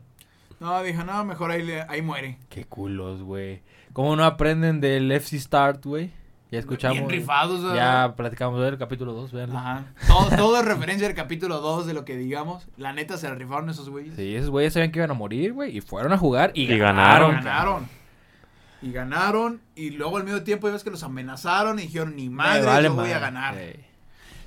[0.61, 2.39] No, dije, no, mejor ahí, le- ahí muere.
[2.49, 3.61] Qué culos, güey.
[3.93, 6.11] ¿Cómo no aprenden del FC Start, güey?
[6.51, 6.97] Ya escuchamos.
[6.99, 7.63] Bien rifados.
[7.63, 7.77] ¿verdad?
[8.09, 9.55] Ya platicamos del capítulo 2, vean.
[9.55, 9.85] Ajá.
[10.07, 12.69] Todo, todo es referencia al capítulo 2 de lo que digamos.
[12.77, 14.15] La neta se la rifaron esos güeyes.
[14.17, 15.77] Sí, esos güeyes sabían que iban a morir, güey.
[15.77, 17.33] Y fueron a jugar y, Y ganaron.
[17.33, 17.45] ganaron.
[17.45, 17.89] Ganaron.
[18.83, 19.61] Y ganaron.
[19.75, 22.89] Y luego al medio tiempo ya ves que los amenazaron y dijeron, ni madre, vale
[22.89, 23.55] yo voy a ganar.
[23.57, 23.81] Sí.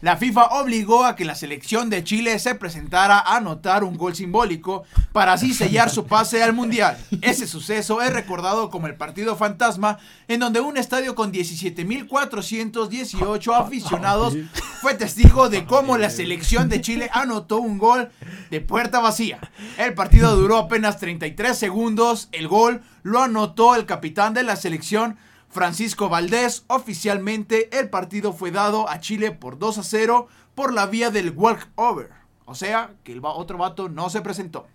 [0.01, 4.15] La FIFA obligó a que la selección de Chile se presentara a anotar un gol
[4.15, 6.97] simbólico para así sellar su pase al Mundial.
[7.21, 9.97] Ese suceso es recordado como el partido fantasma,
[10.29, 14.38] en donde un estadio con 17.418 aficionados
[14.81, 18.09] fue testigo de cómo la selección de Chile anotó un gol
[18.49, 19.41] de puerta vacía.
[19.77, 22.29] El partido duró apenas 33 segundos.
[22.31, 25.17] El gol lo anotó el capitán de la selección,
[25.49, 26.63] Francisco Valdés.
[26.67, 31.31] Oficialmente el partido fue dado a Chile por 2 a 0 por la vía del
[31.31, 32.12] walkover.
[32.45, 34.67] O sea, que el otro vato no se presentó.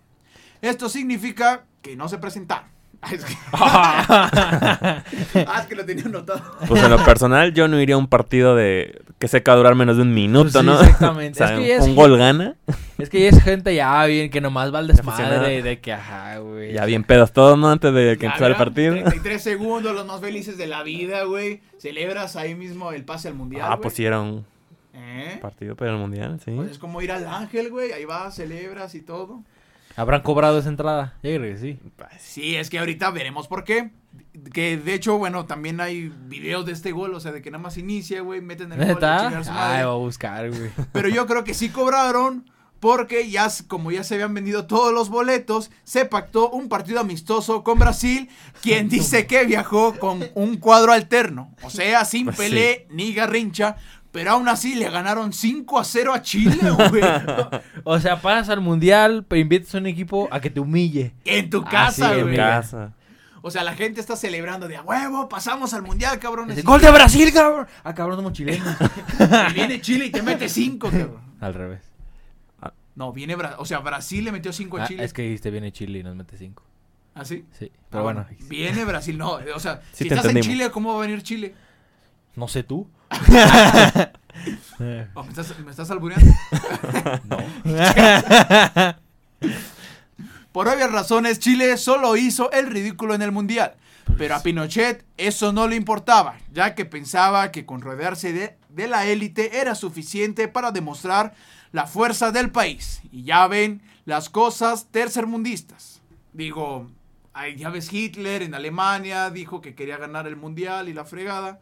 [0.61, 2.74] Esto significa que no se presentaron.
[3.07, 3.33] Ah, es que,
[5.47, 6.41] ah, es que lo tenía anotado.
[6.67, 9.75] Pues en lo personal, yo no iría a un partido de que va a durar
[9.75, 10.81] menos de un minuto, Pues sí, ¿no?
[10.81, 11.43] exactamente.
[11.43, 12.55] O sea, Es que ya es un gol gana.
[12.97, 16.37] Es que ya es gente ya bien que nomás va al desmadre de que ajá,
[16.39, 16.73] güey.
[16.73, 17.69] Ya bien pedos todos, ¿no?
[17.69, 18.93] Antes de que empezara el partido.
[18.93, 21.61] 33 segundos, los más felices de la vida, güey.
[21.77, 23.63] Celebras ahí mismo el pase al mundial.
[23.65, 23.81] Ah, güey.
[23.81, 24.45] pues sí era un
[24.93, 25.37] ¿Eh?
[25.41, 26.51] partido para el mundial, sí.
[26.55, 27.91] Pues es como ir al ángel, güey.
[27.91, 29.43] Ahí vas, celebras y todo.
[29.95, 31.13] ¿Habrán cobrado esa entrada?
[31.23, 31.79] Yo creo que sí.
[32.19, 33.91] Sí, es que ahorita veremos por qué.
[34.53, 37.61] Que de hecho, bueno, también hay videos de este gol, o sea, de que nada
[37.61, 39.77] más inicia, güey, meten el gol, chingar su madre.
[39.77, 40.69] Ay, voy a buscar, güey.
[40.91, 45.09] Pero yo creo que sí cobraron porque ya, como ya se habían vendido todos los
[45.09, 48.29] boletos, se pactó un partido amistoso con Brasil,
[48.61, 52.43] quien dice que viajó con un cuadro alterno, o sea, sin Pues sí.
[52.43, 53.77] Pelé ni Garrincha,
[54.15, 56.57] pero aún así le ganaron 5 a 0 a Chile,
[56.89, 57.03] güey.
[57.83, 61.11] O sea, pasas al mundial, pero invitas a un equipo a que te humille.
[61.25, 62.37] En tu Ah, casa, sí, en güey.
[62.37, 62.93] casa.
[63.41, 66.47] O sea, la gente está celebrando de a huevo, pasamos al mundial, cabrón.
[66.63, 67.67] ¡Gol de Brasil, cabrón!
[67.83, 68.73] Ah, cabrón, somos chilenos.
[69.51, 71.19] Y viene Chile y te mete 5, cabrón.
[71.41, 71.81] Al revés.
[72.95, 73.57] No, viene Brasil.
[73.59, 75.03] O sea, Brasil le metió 5 a Ah, Chile.
[75.03, 76.63] es que dijiste viene Chile y nos mete cinco.
[77.13, 77.43] ¿Así?
[77.59, 78.25] Sí, pero bueno.
[78.47, 79.39] Viene Brasil, no.
[79.53, 80.39] O sea, Sí si estás en.
[80.41, 81.53] Chile, ¿cómo va a venir Chile?
[82.37, 82.87] No sé tú.
[85.13, 86.25] Oh, ¿me, estás, ¿Me estás albureando?
[87.23, 87.37] no.
[90.51, 93.75] Por obvias razones, Chile solo hizo el ridículo en el Mundial.
[94.17, 98.87] Pero a Pinochet eso no le importaba, ya que pensaba que con rodearse de, de
[98.87, 101.33] la élite era suficiente para demostrar
[101.71, 103.01] la fuerza del país.
[103.11, 106.01] Y ya ven las cosas tercermundistas.
[106.33, 106.89] Digo,
[107.33, 111.59] ay, ya ves Hitler en Alemania, dijo que quería ganar el Mundial y la fregada.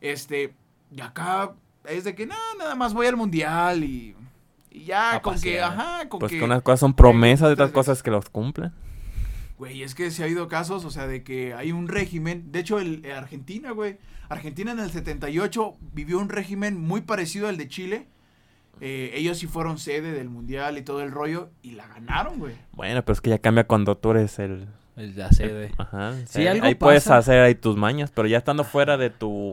[0.00, 0.54] Este,
[0.96, 1.52] y acá
[1.88, 4.14] es de que nada, nada más voy al Mundial y,
[4.70, 6.38] y ya A con que, ajá, con Pues que...
[6.38, 8.72] que unas cosas son promesas y otras cosas que los cumplen.
[9.58, 12.50] Güey, es que sí ha habido casos, o sea, de que hay un régimen.
[12.50, 13.98] De hecho, el, eh, Argentina, güey.
[14.28, 18.08] Argentina en el 78 vivió un régimen muy parecido al de Chile.
[18.80, 21.50] Eh, ellos sí fueron sede del mundial y todo el rollo.
[21.62, 22.54] Y la ganaron, güey.
[22.72, 24.66] Bueno, pero es que ya cambia cuando tú eres el...
[24.96, 25.72] El la sede.
[25.76, 26.14] Ajá.
[26.26, 29.43] Sí, algo ahí puedes hacer ahí tus mañas, pero ya estando fuera de tu,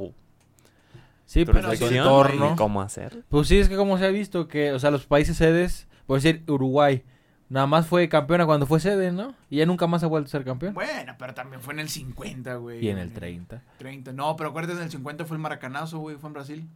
[1.31, 2.49] Sí, tu pero su sección, entorno.
[2.51, 3.23] ni cómo hacer.
[3.29, 6.17] Pues sí, es que como se ha visto que, o sea, los países sedes, por
[6.17, 7.05] decir Uruguay,
[7.47, 9.33] nada más fue campeona cuando fue sede, ¿no?
[9.49, 10.73] Y ya nunca más ha vuelto a ser campeón.
[10.73, 12.83] Bueno, pero también fue en el 50, güey.
[12.85, 13.61] Y en el 30.
[13.77, 14.11] 30.
[14.11, 16.17] No, pero acuérdate, en el 50 fue el maracanazo, güey.
[16.17, 16.67] Fue en Brasil.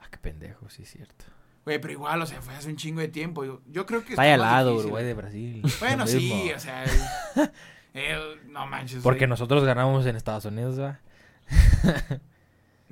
[0.00, 1.24] Ah, qué pendejo, sí es cierto.
[1.64, 3.44] Güey, pero igual, o sea, fue hace un chingo de tiempo.
[3.44, 4.10] Yo, yo creo que...
[4.10, 4.86] Está ahí al lado difícil.
[4.86, 5.62] Uruguay de Brasil.
[5.80, 6.84] Bueno, sí, o sea...
[6.84, 7.50] el-
[7.94, 9.02] el- no manches.
[9.02, 9.30] Porque güey.
[9.30, 11.00] nosotros ganamos en Estados Unidos, ¿va?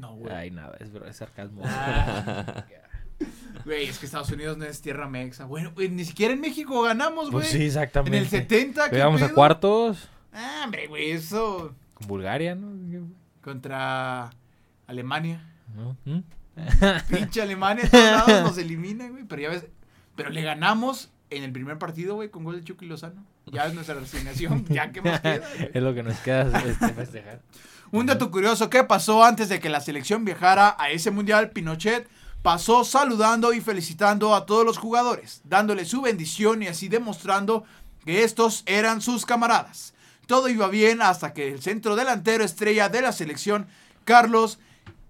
[0.02, 0.34] No, güey.
[0.34, 1.62] Ay, nada, es, sarcasmo.
[1.64, 2.64] Ah.
[3.64, 5.44] Güey, es que Estados Unidos no es tierra mexa.
[5.44, 7.44] Bueno, güey, ni siquiera en México ganamos, güey.
[7.44, 8.18] Pues sí, en exactamente.
[8.18, 12.72] el 70, ¿qué Llegamos a cuartos Ah, hombre, güey, eso con Bulgaria, ¿no?
[13.40, 14.30] contra
[14.88, 15.48] Alemania.
[15.76, 15.96] ¿No?
[16.04, 16.22] ¿Mm?
[17.08, 19.22] Pinche Alemania, todos lados nos elimina, güey.
[19.22, 19.66] Pero ya ves,
[20.16, 23.24] pero le ganamos en el primer partido, güey, con gol de Chucky Lozano.
[23.46, 25.48] Ya es nuestra resignación, ya que más queda.
[25.56, 25.70] güey.
[25.74, 27.40] Es lo que nos queda este, festejar.
[27.94, 31.50] Un dato curioso, ¿qué pasó antes de que la selección viajara a ese mundial?
[31.50, 32.08] Pinochet
[32.40, 37.64] pasó saludando y felicitando a todos los jugadores, dándole su bendición y así demostrando
[38.06, 39.92] que estos eran sus camaradas.
[40.26, 43.66] Todo iba bien hasta que el centro delantero estrella de la selección,
[44.04, 44.58] Carlos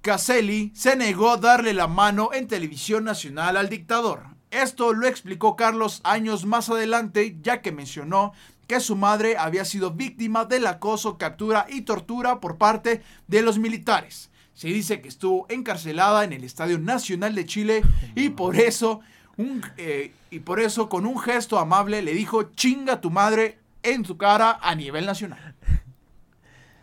[0.00, 4.24] Caselli, se negó a darle la mano en televisión nacional al dictador.
[4.50, 8.32] Esto lo explicó Carlos años más adelante, ya que mencionó
[8.72, 13.58] que su madre había sido víctima del acoso, captura y tortura por parte de los
[13.58, 14.30] militares.
[14.54, 17.82] Se dice que estuvo encarcelada en el Estadio Nacional de Chile
[18.14, 19.00] y por eso,
[19.36, 24.06] un, eh, y por eso con un gesto amable le dijo chinga tu madre en
[24.06, 25.54] su cara a nivel nacional.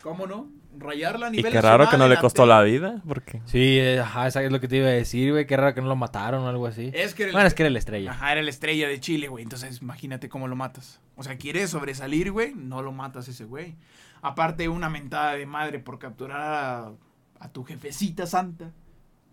[0.00, 0.46] ¿Cómo no?
[0.78, 3.42] Rayarla a Y nivel qué raro que no le costó la vida, porque...
[3.44, 5.46] Sí, eh, ajá, esa es lo que te iba a decir, güey.
[5.46, 6.90] Qué raro que no lo mataron o algo así.
[6.94, 8.12] Es que era el- Bueno, es que era la estrella.
[8.12, 9.42] Ajá, era la estrella de Chile, güey.
[9.42, 11.00] Entonces, imagínate cómo lo matas.
[11.16, 13.74] O sea, quieres sobresalir, güey, no lo matas ese güey.
[14.22, 16.92] Aparte, una mentada de madre por capturar a,
[17.40, 18.70] a tu jefecita santa.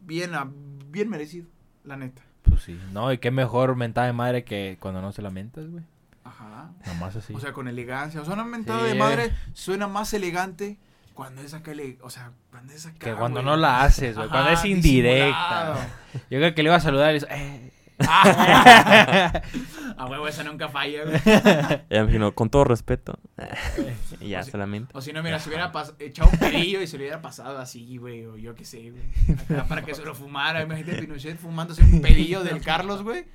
[0.01, 0.49] Bien, a-
[0.89, 1.47] bien merecido,
[1.83, 2.21] la neta.
[2.43, 2.79] Pues sí.
[2.93, 5.83] No, y qué mejor mentada de madre que cuando no se lamentas, güey.
[6.23, 6.71] Ajá.
[6.87, 7.33] Nomás así.
[7.33, 8.21] O sea, con elegancia.
[8.21, 8.87] O sea, una mentada Sí.
[8.87, 10.77] de madre suena más elegante
[11.17, 13.45] cuando es acá, ele- o sea, cuando es acá, que cuando güey.
[13.51, 14.27] no la haces, güey.
[14.27, 14.87] Ajá, Cuando es disimulado.
[14.87, 15.87] indirecta.
[16.29, 17.71] Yo creo que le iba a saludar y le eh.
[18.07, 19.41] Ah,
[19.97, 21.19] a huevo, esa nunca falla, güey.
[21.25, 23.17] Ya me imagino, con todo respeto.
[24.21, 24.95] y ya O si- solamente.
[24.95, 27.97] O si no, mira, se hubiera echado un pedillo y se le hubiera pasado así,
[27.97, 29.03] güey, o yo qué sé, güey.
[29.49, 30.61] Acá para que se lo fumara.
[30.61, 33.25] Imagínate Pinochet fumándose un pedillo del Carlos, güey.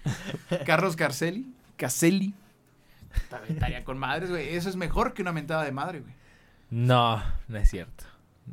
[0.64, 1.52] Carlos Carcelli.
[1.76, 2.32] Caselli.
[3.48, 4.54] Estaría con madres, güey.
[4.54, 6.14] Eso es mejor que una mentada de madre, güey.
[6.72, 8.04] No, no es cierto.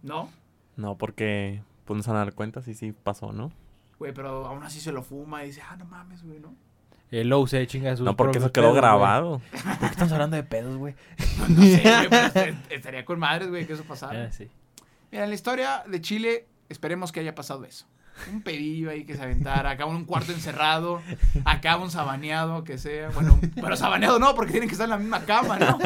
[0.03, 0.29] ¿No?
[0.75, 3.51] No, porque pues no se van a dar cuenta si sí pasó, ¿no?
[3.97, 6.53] Güey, pero aún así se lo fuma y dice, ah, no mames, güey, ¿no?
[7.11, 8.81] El Low se chinga sus No, porque eso quedó pedos, güey.
[8.81, 9.41] grabado.
[9.51, 10.95] ¿Por qué estamos hablando de pedos, güey?
[11.49, 14.25] No sé, güey, pero est- estaría con madres, güey, que eso pasara.
[14.25, 14.47] Ah, sí.
[15.11, 17.87] Mira, en la historia de Chile, esperemos que haya pasado eso.
[18.31, 21.01] Un pedillo ahí que se aventara, acá un cuarto encerrado,
[21.45, 23.09] acá un sabaneado, que sea.
[23.09, 25.77] Bueno, pero sabaneado no, porque tienen que estar en la misma cama, ¿no?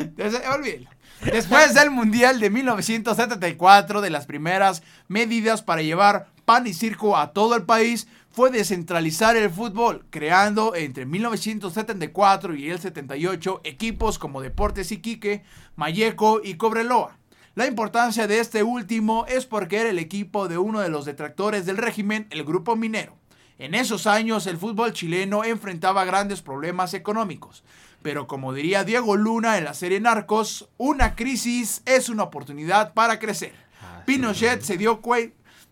[0.00, 0.88] Entonces, olvídelo.
[1.24, 7.32] Después del Mundial de 1974, de las primeras medidas para llevar pan y circo a
[7.32, 14.40] todo el país, fue descentralizar el fútbol, creando entre 1974 y el 78 equipos como
[14.40, 15.42] Deportes Iquique,
[15.74, 17.17] Mayeco y Cobreloa.
[17.58, 21.66] La importancia de este último es porque era el equipo de uno de los detractores
[21.66, 23.16] del régimen, el Grupo Minero.
[23.58, 27.64] En esos años el fútbol chileno enfrentaba grandes problemas económicos,
[28.00, 33.18] pero como diría Diego Luna en la serie Narcos, una crisis es una oportunidad para
[33.18, 33.54] crecer.
[33.82, 34.04] Ah.
[34.06, 35.00] Pinochet se dio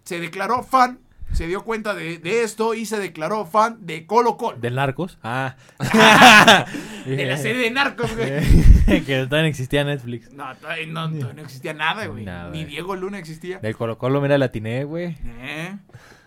[0.02, 0.98] se declaró fan,
[1.36, 4.58] se dio cuenta de, de esto y se declaró fan de Colo Colo.
[4.58, 5.18] ¿Del Narcos?
[5.22, 5.56] Ah.
[7.06, 8.40] De la serie de Narcos, güey.
[9.04, 10.32] que todavía no existía Netflix.
[10.32, 12.24] No, todavía no, todavía no existía nada, güey.
[12.24, 12.50] Nada.
[12.50, 13.58] Ni Diego Luna existía.
[13.58, 15.16] Del Colo Colo, mira, la atiné, güey.
[15.40, 15.76] Eh,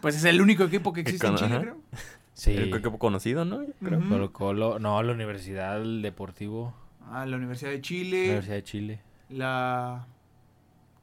[0.01, 1.45] Pues es el único equipo que existe en Ajá.
[1.47, 1.77] Chile, creo.
[2.33, 2.51] Sí.
[2.51, 3.61] El equipo conocido, ¿no?
[3.83, 3.99] Creo.
[4.07, 6.73] Colo Colo, no, la Universidad Deportivo,
[7.11, 8.23] Ah, la Universidad de la Chile.
[8.25, 8.99] Universidad de Chile.
[9.29, 10.05] La.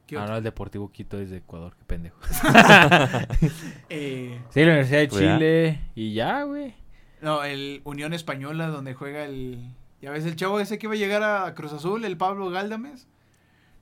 [0.07, 2.17] ¿Qué Ah, no, el Deportivo Quito es de Ecuador, qué pendejo.
[3.89, 5.33] Eh, Sí, la Universidad de Pues ya.
[5.35, 6.73] Chile y ya, güey.
[7.21, 9.69] no, el Unión Española, donde juega el.
[10.01, 13.07] ¿Ya ves el chavo ese que iba a llegar a Cruz Azul, el Pablo Galdames?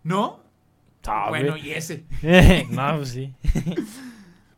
[0.04, 0.40] ¿No?
[1.08, 1.68] Ah, bueno, güey.
[1.68, 2.06] y ese.
[2.72, 3.34] no, pues sí.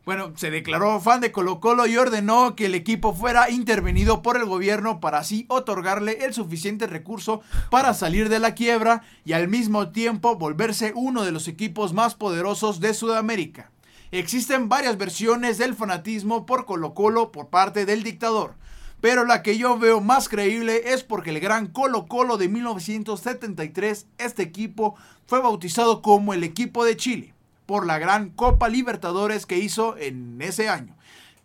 [0.08, 4.38] Bueno, se declaró fan de Colo Colo y ordenó que el equipo fuera intervenido por
[4.38, 9.50] el gobierno para así otorgarle el suficiente recurso para salir de la quiebra y al
[9.50, 13.70] mismo tiempo volverse uno de los equipos más poderosos de Sudamérica.
[14.12, 18.56] Existen varias versiones del fanatismo por Colo Colo por parte del dictador,
[19.02, 24.08] pero la que yo veo más creíble es porque el gran Colo Colo de 1973,
[24.20, 27.34] este equipo fue bautizado como el equipo de Chile
[27.68, 30.96] por la gran Copa Libertadores que hizo en ese año.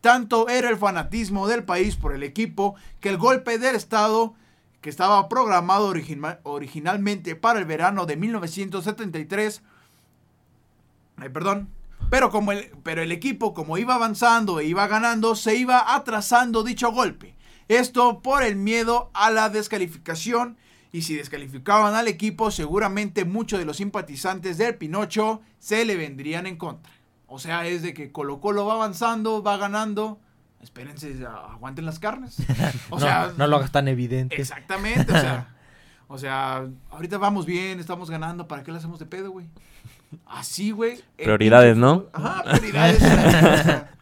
[0.00, 4.34] Tanto era el fanatismo del país por el equipo que el golpe del Estado,
[4.80, 9.62] que estaba programado origina- originalmente para el verano de 1973,
[11.18, 11.68] ay, perdón,
[12.10, 16.62] pero, como el, pero el equipo como iba avanzando e iba ganando, se iba atrasando
[16.62, 17.34] dicho golpe.
[17.68, 20.56] Esto por el miedo a la descalificación
[20.92, 26.46] y si descalificaban al equipo, seguramente muchos de los simpatizantes del Pinocho se le vendrían
[26.46, 26.92] en contra.
[27.26, 30.20] O sea, es de que Colo Colo va avanzando, va ganando.
[30.60, 32.36] Espérense, aguanten las carnes.
[32.90, 34.36] O no, sea, no lo hagas tan evidente.
[34.40, 35.48] Exactamente, o sea.
[36.08, 39.46] O sea, ahorita vamos bien, estamos ganando, ¿para qué le hacemos de pedo, güey?
[40.26, 41.00] Así, güey.
[41.16, 42.04] el Prioridades, pinche ¿no?
[42.12, 42.96] Ajá, prioridades.
[42.96, 43.90] o sea,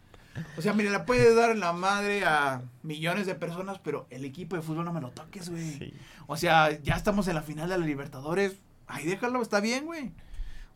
[0.57, 4.25] o sea, mire, la puede dar en la madre a millones de personas, pero el
[4.25, 5.77] equipo de fútbol no me lo toques, güey.
[5.77, 5.93] Sí.
[6.27, 8.55] O sea, ya estamos en la final de la Libertadores.
[8.87, 10.11] Ahí déjalo, está bien, güey.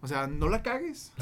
[0.01, 1.11] O sea, no la cagues.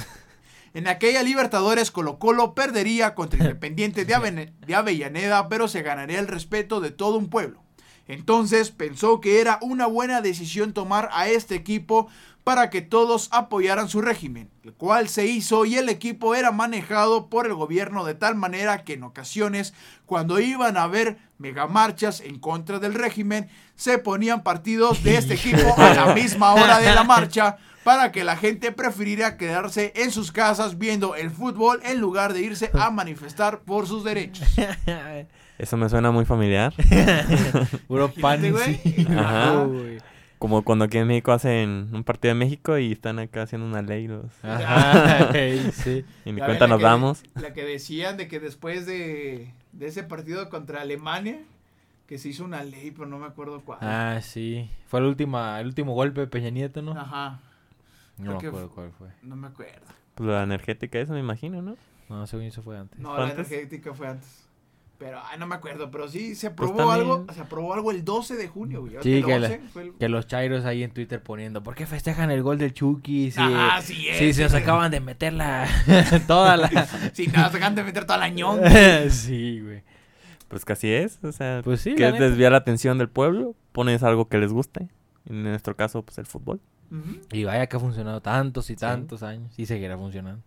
[0.76, 6.20] En aquella Libertadores Colo Colo perdería contra Independiente de, Avene- de Avellaneda, pero se ganaría
[6.20, 7.62] el respeto de todo un pueblo.
[8.08, 12.08] Entonces pensó que era una buena decisión tomar a este equipo
[12.44, 17.28] para que todos apoyaran su régimen, el cual se hizo y el equipo era manejado
[17.28, 19.74] por el gobierno de tal manera que en ocasiones,
[20.06, 25.74] cuando iban a haber megamarchas en contra del régimen, se ponían partidos de este equipo
[25.78, 30.32] a la misma hora de la marcha para que la gente prefiriera quedarse en sus
[30.32, 34.48] casas viendo el fútbol en lugar de irse a manifestar por sus derechos.
[35.58, 36.74] Eso me suena muy familiar.
[37.88, 38.44] Puro pan.
[38.44, 39.06] Imagínate, sí.
[39.06, 39.18] güey.
[39.18, 39.66] Ajá.
[40.44, 43.82] Como cuando aquí en México hacen un partido de México y están acá haciendo una
[43.82, 44.10] ley.
[44.10, 44.26] Los...
[44.44, 45.32] Ajá,
[45.72, 46.04] sí.
[46.26, 47.24] Y ni Ya cuenta la nos que- damos.
[47.36, 51.40] La que decían de que después de, de ese partido contra Alemania,
[52.08, 53.78] que se hizo una ley, pero no me acuerdo cuál.
[53.82, 54.70] Ah, sí.
[54.88, 56.92] Fue el, última, el último golpe de Peña Nieto, ¿no?
[56.92, 57.40] Ajá,
[58.18, 59.08] no creo me acuerdo cuál fue.
[59.22, 59.86] no me acuerdo.
[60.16, 61.78] Pues la energética, eso me imagino, ¿no?
[62.10, 63.00] No, según eso fue antes.
[63.00, 63.50] No, ¿Fue la antes?
[63.50, 64.43] energética fue antes.
[65.04, 66.98] Pero, ay, no me acuerdo, pero sí se aprobó también.
[67.00, 68.94] algo, se aprobó algo el 12 de junio, güey.
[69.02, 71.76] Sí, el que la- 11 fue el- Que los chairos ahí en Twitter poniendo, ¿por
[71.76, 73.30] qué festejan el gol del Chucky?
[73.32, 74.18] Si, Ah, sí, es.
[74.18, 75.68] sí, se nos acaban de meter la...
[76.28, 76.70] toda la...
[77.14, 78.62] Sí, nada, se acaban de meter toda la ñón.
[79.10, 79.84] sí, güey.
[80.48, 81.20] Pues así es.
[81.24, 83.56] O sea, Pues sí, que la desviar la atención del pueblo.
[83.74, 84.88] Pones algo que les guste.
[85.28, 86.62] En nuestro caso, pues el fútbol.
[87.32, 90.44] Y vaya que ha funcionado tantos y tantos años y seguirá funcionando.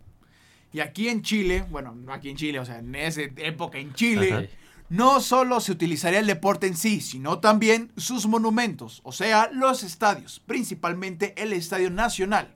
[0.73, 3.93] Y aquí en Chile, bueno, no aquí en Chile, o sea, en esa época en
[3.93, 4.43] Chile, Ajá.
[4.89, 9.83] no solo se utilizaría el deporte en sí, sino también sus monumentos, o sea, los
[9.83, 12.53] estadios, principalmente el Estadio Nacional,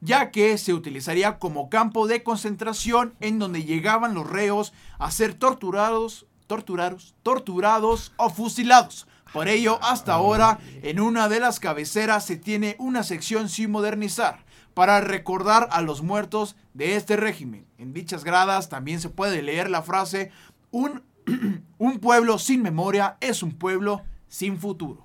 [0.00, 5.34] ya que se utilizaría como campo de concentración en donde llegaban los reos a ser
[5.34, 9.06] torturados, torturados, torturados o fusilados.
[9.32, 14.47] Por ello, hasta ahora, en una de las cabeceras se tiene una sección sin modernizar
[14.78, 17.66] para recordar a los muertos de este régimen.
[17.78, 20.30] En dichas gradas también se puede leer la frase,
[20.70, 21.02] un,
[21.78, 25.04] un pueblo sin memoria es un pueblo sin futuro.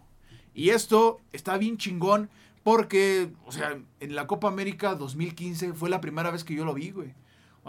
[0.53, 2.29] Y esto está bien chingón
[2.61, 6.75] porque, o sea, en la Copa América 2015 fue la primera vez que yo lo
[6.75, 7.15] vi, güey.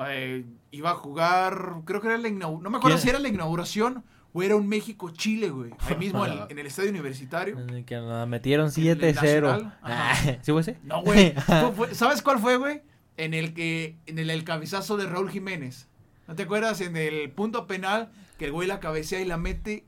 [0.07, 3.03] Eh, iba a jugar, creo que era la inauguración, no me acuerdo ¿Quién?
[3.03, 4.05] si era la inauguración
[4.37, 5.71] o era un México-Chile, güey.
[5.79, 7.57] Ahí mismo en, en el estadio universitario.
[7.87, 9.15] Que nos metieron En el 7-0.
[9.15, 10.39] Nacional, Ah, ajá.
[10.43, 10.79] ¿Sí fue ese?
[10.83, 11.33] No, güey.
[11.93, 12.83] ¿Sabes cuál fue, güey?
[13.17, 15.89] En el que, en el, el cabezazo de Raúl Jiménez.
[16.27, 16.81] ¿No te acuerdas?
[16.81, 19.87] En el punto penal, que el güey la cabecea y la mete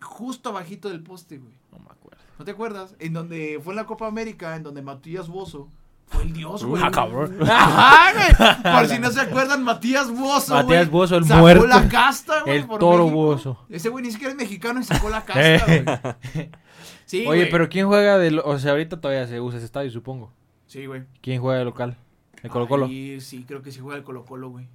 [0.00, 1.54] justo abajito del poste, güey.
[1.72, 2.22] No me acuerdo.
[2.38, 2.94] ¿No te acuerdas?
[3.00, 5.68] En donde fue en la Copa América, en donde Matías Bozo
[6.06, 6.82] fue el dios, güey.
[6.84, 7.36] Ah, cabrón.
[7.42, 8.62] Ajá, güey.
[8.74, 11.66] Por si no se acuerdan, Matías Bozo, Matías Bozo, el sacó muerto.
[11.66, 13.16] la casta, güey, El por toro México.
[13.22, 13.66] Bozo.
[13.68, 15.84] Ese güey ni siquiera es mexicano y sacó la casta, güey.
[17.06, 17.50] Sí, Oye, güey.
[17.50, 18.30] pero ¿quién juega de...
[18.30, 20.32] lo- O sea, ahorita todavía se usa ese estadio, supongo.
[20.66, 21.02] Sí, güey.
[21.20, 21.96] ¿Quién juega de local?
[22.42, 22.86] ¿El Colo Colo?
[22.86, 24.66] Ahí sí, creo que sí juega el Colo Colo, güey.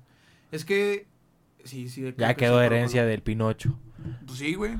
[0.51, 1.07] Es que...
[1.63, 2.13] Sí, sí.
[2.17, 3.09] Ya que quedó herencia Colo.
[3.09, 3.77] del Pinocho.
[4.27, 4.77] Pues sí, güey.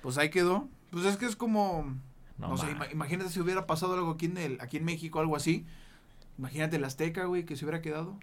[0.00, 0.68] Pues ahí quedó.
[0.90, 1.92] Pues es que es como...
[2.38, 2.86] No, No, sé, ma.
[2.86, 5.66] ima- imagínate si hubiera pasado algo aquí en, el, aquí en México, algo así.
[6.38, 8.18] Imagínate el Azteca, güey, que se hubiera quedado.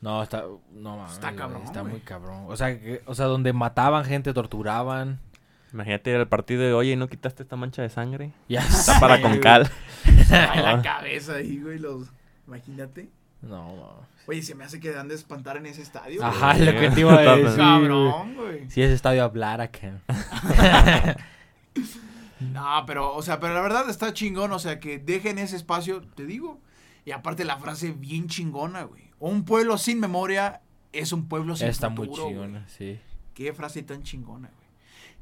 [0.00, 0.44] No, está...
[0.72, 1.92] No, mames, Está cabrón, Está güey.
[1.92, 2.44] muy cabrón.
[2.48, 5.20] O sea, que- o sea, donde mataban gente, torturaban.
[5.72, 8.32] Imagínate ir al partido de oye, ¿no quitaste esta mancha de sangre?
[8.48, 9.70] Ya Está para con cal.
[10.04, 12.08] en la cabeza ahí, güey, los...
[12.46, 13.08] Imagínate.
[13.42, 14.06] No, no.
[14.26, 16.24] Oye, se me hace que dan de espantar en ese estadio.
[16.24, 16.68] Ajá, güey.
[16.68, 17.44] es lo que te iba a decir.
[17.44, 17.56] güey.
[17.56, 18.70] Cabrón, güey.
[18.70, 19.92] Si ese estadio hablara, que...
[22.40, 26.02] No, pero, o sea, pero la verdad está chingón, o sea, que dejen ese espacio,
[26.02, 26.60] te digo.
[27.06, 29.04] Y aparte la frase bien chingona, güey.
[29.18, 30.60] Un pueblo sin memoria
[30.92, 32.34] es un pueblo sin Está muy futuro, güey.
[32.34, 32.98] chingona, sí.
[33.32, 34.66] Qué frase tan chingona, güey.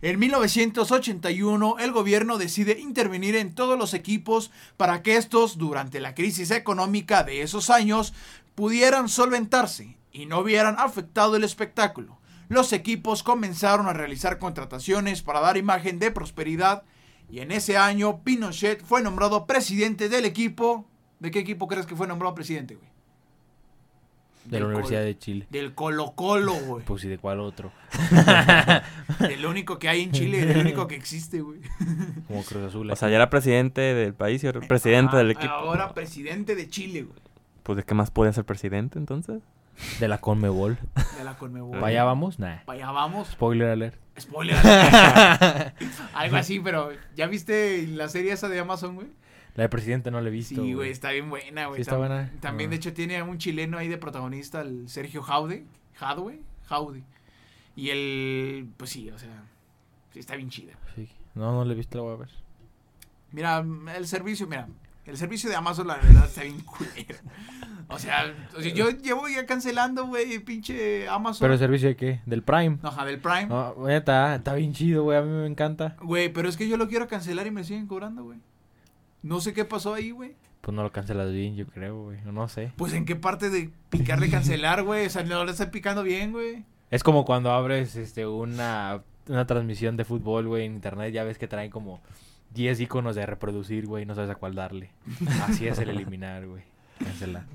[0.03, 6.15] En 1981, el gobierno decide intervenir en todos los equipos para que estos, durante la
[6.15, 8.13] crisis económica de esos años,
[8.55, 12.19] pudieran solventarse y no vieran afectado el espectáculo.
[12.49, 16.85] Los equipos comenzaron a realizar contrataciones para dar imagen de prosperidad
[17.31, 20.87] y en ese año Pinochet fue nombrado presidente del equipo.
[21.25, 22.87] ¿De qué equipo crees que fue nombrado presidente, güey?
[24.45, 25.47] De Del la Universidad Colo- de Chile.
[25.49, 26.85] Del Colo Colo, güey.
[26.85, 27.73] Pues y de cuál otro.
[29.21, 31.61] Del único que hay en Chile, del único que existe, güey.
[32.29, 32.91] Como Cruz Azul.
[32.91, 35.51] O sea, ya era presidente del país y ahora presidente Ah, del equipo.
[35.51, 37.19] Ahora presidente de Chile, güey.
[37.63, 39.41] Pues de qué más podía ser presidente entonces.
[39.99, 40.79] de la Conmebol.
[41.17, 41.73] De la Conmebol.
[41.81, 42.39] ¿Para allá vamos?
[42.39, 42.59] Nah.
[42.67, 43.29] Pa' allá vamos.
[43.29, 43.97] Spoiler alert.
[44.21, 44.57] Spoiler.
[46.15, 49.07] Algo así, pero ¿ya viste la serie esa de Amazon, güey?
[49.55, 50.63] La de presidente no la he visto.
[50.63, 51.77] Sí, güey, está bien buena, güey.
[51.79, 52.31] Sí, está buena.
[52.41, 52.73] También, Ah.
[52.73, 55.65] de hecho, tiene un chileno ahí de protagonista, el Sergio Jaude.
[55.95, 57.05] Jadwe, Jaude.
[57.77, 59.45] Y el, pues sí, o sea,
[60.13, 60.73] sí, está bien chida.
[60.97, 61.09] Sí.
[61.35, 62.31] No, no la he visto, la voy a ver.
[63.33, 63.65] Mira,
[63.97, 64.69] el servicio, mira,
[65.07, 67.19] el servicio de Amazon, la verdad, está bien culero.
[67.89, 71.41] O sea, o sea, yo llevo ya cancelando, güey, pinche Amazon.
[71.45, 72.21] ¿Pero el servicio de qué?
[72.27, 72.79] ¿Del Prime?
[72.83, 73.47] No, ajá, del Prime.
[73.47, 75.19] No, güey, está, está bien chido, güey.
[75.19, 75.97] A mí me encanta.
[76.03, 78.39] Güey, pero es que yo lo quiero cancelar y me siguen cobrando, güey.
[79.25, 80.37] No sé qué pasó ahí, güey.
[80.61, 82.19] Pues no lo cancelas bien, yo creo, güey.
[82.27, 82.73] No sé.
[82.77, 85.07] Pues en qué parte de picarle cancelar, güey.
[85.07, 86.63] O sea, no le está picando bien, güey.
[86.91, 91.11] Es como cuando abres este una, una transmisión de fútbol, güey, en internet.
[91.15, 92.03] Ya ves que traen como
[92.53, 94.05] 10 iconos de reproducir, güey.
[94.05, 94.91] No sabes a cuál darle.
[95.49, 96.63] Así es el eliminar, güey.
[96.99, 97.47] Cancelar.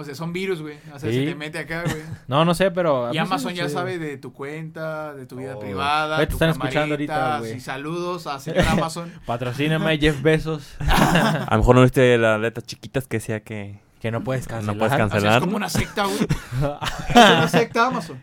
[0.00, 0.76] O sea, son virus, güey.
[0.94, 1.16] O sea, Sí.
[1.18, 1.96] se te mete acá, güey.
[2.28, 3.12] No, no sé, pero.
[3.12, 5.58] Y Amazon ya sabe de tu cuenta, de tu vida Oh.
[5.58, 6.18] privada.
[6.18, 7.54] Te tu están escuchando ahorita, güey.
[7.56, 9.12] Y saludos a señor Amazon.
[9.26, 10.76] Patrocíname, Jeff Bezos.
[10.78, 14.76] A lo mejor no viste las letras chiquitas que decía que Que no puedes cancelar.
[14.76, 15.34] no puedes O sea, cancelar.
[15.38, 16.18] es como una secta, güey.
[16.20, 18.22] Es una secta Amazon.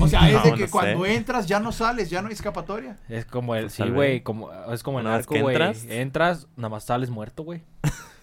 [0.00, 1.14] O sea, es de que no cuando sé.
[1.14, 2.96] entras ya no sales, ya no hay escapatoria.
[3.08, 3.66] Es como el.
[3.66, 4.20] Pues, Sí, güey.
[4.24, 5.54] Como, es como el narco, que güey.
[5.54, 7.62] entras- Entras, nada más sales muerto, güey.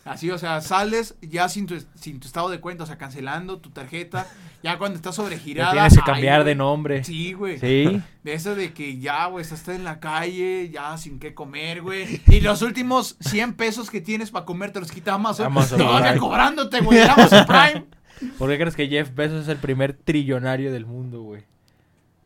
[0.05, 3.59] Así, o sea, sales ya sin tu, sin tu estado de cuenta, o sea, cancelando
[3.59, 4.27] tu tarjeta.
[4.61, 5.71] Ya cuando estás Ya sobregirada.
[5.71, 7.03] tienes que ay, cambiar de nombre.
[7.03, 7.57] Sí, güey.
[7.59, 8.01] Sí.
[8.23, 12.21] De eso de que ya, güey, estás en la calle, ya sin qué comer, güey.
[12.27, 15.47] Y los últimos 100 pesos que tienes para comer te los quita Amazon.
[15.47, 17.85] Amazon Todavía cobrándote, güey, Amazon Prime.
[18.37, 21.43] ¿Por qué crees que Jeff Bezos es el primer trillonario del mundo, güey?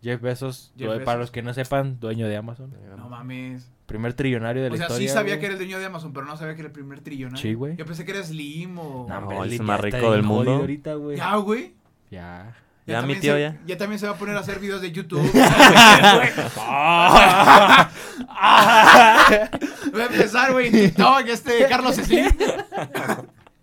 [0.01, 1.03] Jeff Bezos, Jeff Bezos.
[1.03, 2.73] para los que no sepan, dueño de Amazon.
[2.97, 3.69] No mames.
[3.85, 5.07] Primer trillonario de la O sea, historia.
[5.07, 5.39] sí sabía güey.
[5.39, 7.41] que era el dueño de Amazon, pero no sabía que era el primer trillonario.
[7.41, 7.75] Sí, güey.
[7.77, 9.05] Yo pensé que era Slim o...
[9.07, 10.43] No, No, es el más rico del mundo.
[10.45, 11.17] jodido ahorita, güey.
[11.17, 11.73] Ya, güey.
[12.11, 12.55] Ya.
[12.85, 13.57] Ya, mi tío se- ya.
[13.65, 15.21] Ya también se va a poner a hacer videos de YouTube.
[19.91, 22.27] Voy a empezar, güey, en TikTok, este Carlos Slim.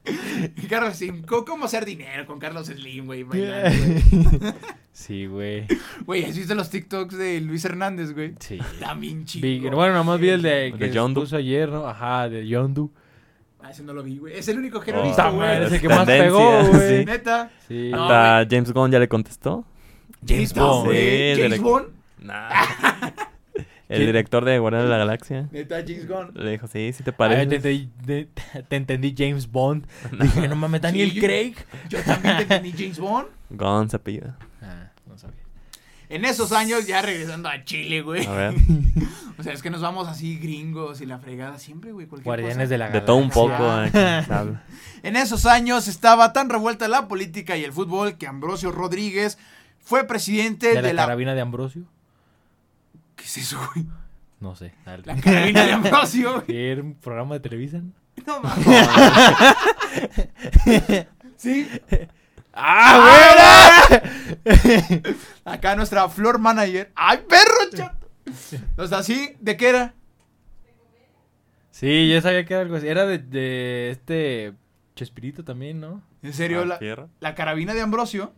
[0.68, 1.22] Carlos Slim.
[1.22, 3.24] ¿Cómo, hacer dinero con Carlos Slim, güey?
[4.92, 5.66] sí, güey.
[6.04, 8.34] Güey, ¿has visto los TikToks de Luis Hernández, güey?
[8.38, 8.58] Sí.
[8.80, 9.70] También chido.
[9.76, 11.22] Bueno, nomás vi el de que de Yondu.
[11.22, 11.86] puso ayer, ¿no?
[11.86, 12.90] Ajá, de Yondu.
[13.62, 14.36] Ah, ese no lo vi, güey.
[14.36, 15.64] Es el único que no he Oh, visto, güey.
[15.64, 16.98] es el que más pegó, güey.
[17.00, 17.04] sí.
[17.06, 17.50] Neta.
[17.66, 17.88] Sí.
[17.90, 19.64] No, Hasta James Gunn ya le contestó.
[20.26, 20.90] James Bond.
[20.92, 21.86] James Bond.
[22.18, 22.50] Nah.
[23.88, 26.36] El director de Guardianes de la Galaxia Neta, James Bond.
[26.38, 27.46] le dijo, sí, sí te parece.
[27.46, 28.28] te, entendí, de-
[28.68, 29.86] te entendí James Bond.
[30.20, 31.54] Dije, no mames, Daniel Sí, Craig.
[31.88, 33.26] Yo también te entendí James Bond.
[33.50, 34.38] Gunn se apellida.
[34.62, 35.36] Ah, no sabía.
[36.08, 38.26] En esos años, ya regresando a Chile, güey.
[38.26, 38.54] A ver.
[39.36, 42.06] O sea, es que nos vamos así gringos y la fregada siempre, güey.
[42.06, 42.68] Guardianes cosa.
[42.68, 44.28] de la De todo un Galaxia.
[44.30, 44.52] poco.
[44.52, 44.58] Eh.
[45.02, 49.36] En esos años estaba tan revuelta la política y el fútbol que Ambrosio Rodríguez
[49.80, 51.02] fue presidente ¿De de, la la...
[51.02, 51.82] carabina de Ambrosio?
[53.16, 53.86] ¿Qué es eso, güey?
[54.40, 54.74] No sé.
[54.84, 55.02] dale.
[55.06, 56.46] La carabina de Ambrosio, güey.
[56.46, 57.80] ¿Qué ¿Era un programa de Televisa?
[58.26, 58.66] No mames.
[61.36, 61.68] ¿Sí?
[62.52, 63.88] ¡Ah,
[65.44, 66.92] Acá nuestra floor manager.
[66.94, 68.08] ¡Ay, perro, chato!
[68.76, 69.36] O sea, ¿sí?
[69.40, 69.94] ¿De qué era?
[71.70, 72.86] Sí, yo sabía que era algo así.
[72.86, 74.54] Era de, de este
[74.94, 76.02] Chespirito también, ¿no?
[76.22, 78.32] En serio, Ah, la, la carabina de Ambrosio.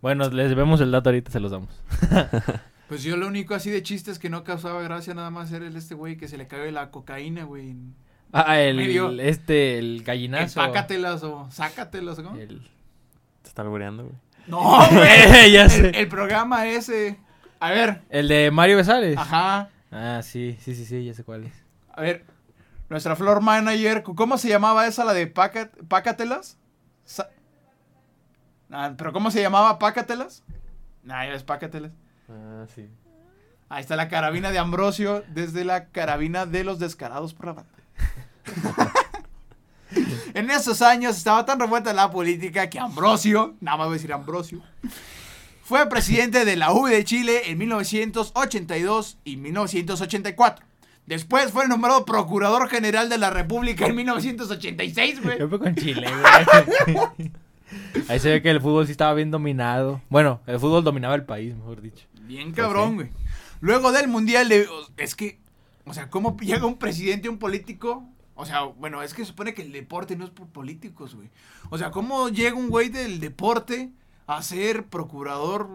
[0.00, 1.70] Bueno, les vemos el dato ahorita, se los damos.
[2.88, 5.76] Pues yo lo único así de chistes que no causaba gracia nada más era el
[5.76, 7.74] este güey que se le cae la cocaína, güey.
[8.32, 9.10] Ah, el, Medio.
[9.20, 10.60] este, el gallinazo.
[10.60, 12.36] Empácatelas o sácatelas, ¿no?
[12.36, 12.60] El...
[13.42, 14.16] Te está albureando, güey.
[14.46, 14.60] No,
[14.92, 15.50] güey.
[15.52, 15.88] ya sé.
[15.88, 17.18] el, el programa ese.
[17.58, 19.16] A ver, El de Mario Besares.
[19.18, 19.70] ajá.
[19.90, 21.54] Ah, sí, sí, sí, sí, ya sé cuál es.
[21.92, 22.24] A ver,
[22.90, 26.58] nuestra floor manager, ¿cómo se llamaba esa, la de Paca- Pácatelas?
[27.04, 27.30] Sa-
[28.70, 30.42] Ah, ¿Pero cómo se llamaba Pácatelas?
[31.02, 31.92] Nah, ya es Pácatelas.
[32.28, 32.88] Ah, sí.
[33.68, 37.72] Ahí está la carabina de Ambrosio desde la carabina de los descarados por la banda.
[40.34, 44.12] en esos años estaba tan revuelta la política que Ambrosio, nada más voy a decir
[44.12, 44.62] Ambrosio,
[45.64, 50.64] fue presidente de la U de Chile en 1982 y 1984.
[51.06, 55.38] Después fue nombrado procurador general de la República en 1986, güey.
[55.38, 56.08] Yo fui con Chile,
[56.86, 57.32] güey.
[58.08, 60.00] Ahí se ve que el fútbol sí estaba bien dominado.
[60.08, 62.06] Bueno, el fútbol dominaba el país, mejor dicho.
[62.26, 63.10] Bien cabrón, güey.
[63.60, 64.68] Luego del mundial de...
[64.96, 65.38] Es que,
[65.84, 68.04] o sea, ¿cómo llega un presidente, un político?
[68.34, 71.30] O sea, bueno, es que se supone que el deporte no es por políticos, güey.
[71.70, 73.90] O sea, ¿cómo llega un güey del deporte
[74.26, 75.68] a ser procurador?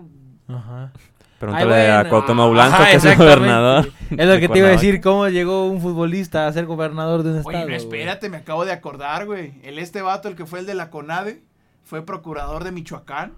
[0.47, 0.91] Ajá.
[1.39, 2.07] Pregúntale Ay, a.
[2.07, 3.39] Cuauhtémoc Blanco, Ajá, que es exactamente.
[3.39, 3.91] gobernador.
[4.11, 7.29] Es lo que te iba a decir, cómo llegó un futbolista a ser gobernador de
[7.31, 7.59] un Oye, estado.
[7.61, 7.77] no, güey?
[7.77, 9.53] espérate, me acabo de acordar, güey.
[9.63, 11.41] El este vato, el que fue el de la CONADE,
[11.83, 13.33] fue procurador de Michoacán.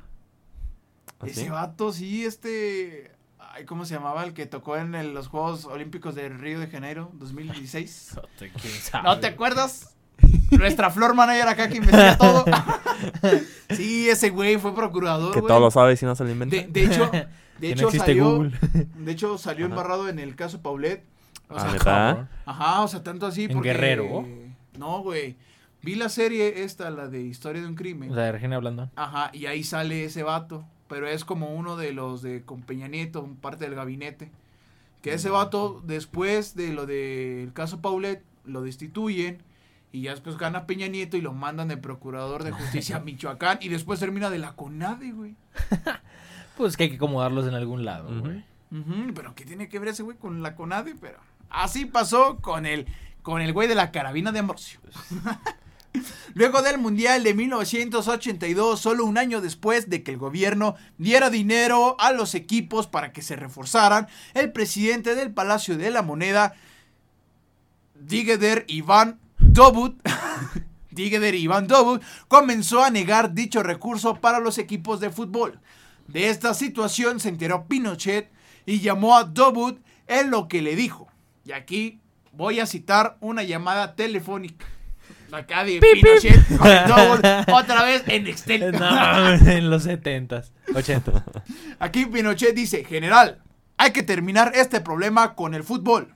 [1.23, 1.49] ¿Ah, Ese sí?
[1.49, 3.11] vato, sí, este...
[3.55, 4.23] Ay, ¿cómo se llamaba?
[4.23, 8.13] El que tocó en el- los Juegos Olímpicos de Río de Janeiro, 2016.
[8.15, 9.03] No te- quién sabe.
[9.03, 9.95] ¿No te acuerdas?
[10.51, 12.45] Nuestra floor manager acá que investiga todo.
[13.71, 15.49] sí, ese güey fue procurador, Que güey.
[15.49, 16.55] todo lo sabe y si no se lo inventa.
[16.55, 17.09] De, de hecho,
[17.59, 18.59] de no hecho existe salió, Google.
[18.73, 19.73] de hecho salió Ajá.
[19.73, 21.03] embarrado en el caso Paulet.
[21.49, 24.25] O Ah, ajá, o sea, tanto así ¿En porque Guerrero?
[24.77, 25.35] No, güey.
[25.81, 28.09] Vi la serie esta, la de Historia de un crimen.
[28.11, 28.89] O sea, de Regina Blandón.
[28.95, 32.87] Ajá, y ahí sale ese vato, pero es como uno de los de con Peña
[32.87, 34.31] Nieto, parte del gabinete.
[35.01, 39.43] Que ese vato, después de lo del caso Paulet, lo destituyen
[39.91, 43.59] y ya después gana Peña Nieto y lo mandan de procurador de justicia a Michoacán
[43.61, 45.35] y después termina de la CONADE, güey.
[46.57, 48.45] Pues que hay que acomodarlos en algún lado, güey.
[49.15, 50.93] Pero ¿qué tiene que ver ese güey con la CONADE?
[51.01, 51.17] Pero
[51.49, 52.85] así pasó con el,
[53.23, 54.79] con el güey de la carabina de Ambrosio.
[56.33, 61.95] Luego del Mundial de 1982, solo un año después de que el gobierno diera dinero
[61.99, 66.53] a los equipos para que se reforzaran, el presidente del Palacio de la Moneda,
[67.95, 69.95] Digeder Iván Dobut,
[70.91, 75.59] Digeder Iván Dobut, comenzó a negar dicho recurso para los equipos de fútbol.
[76.07, 78.29] De esta situación se enteró Pinochet
[78.65, 81.07] y llamó a Dobut en lo que le dijo.
[81.45, 84.65] Y aquí voy a citar una llamada telefónica.
[85.33, 88.71] Acá de Pinochet con el Dobut, otra vez en Excel.
[88.79, 91.43] No, en los 70s, 80s.
[91.79, 93.41] Aquí Pinochet dice, general,
[93.77, 96.13] hay que terminar este problema con el fútbol.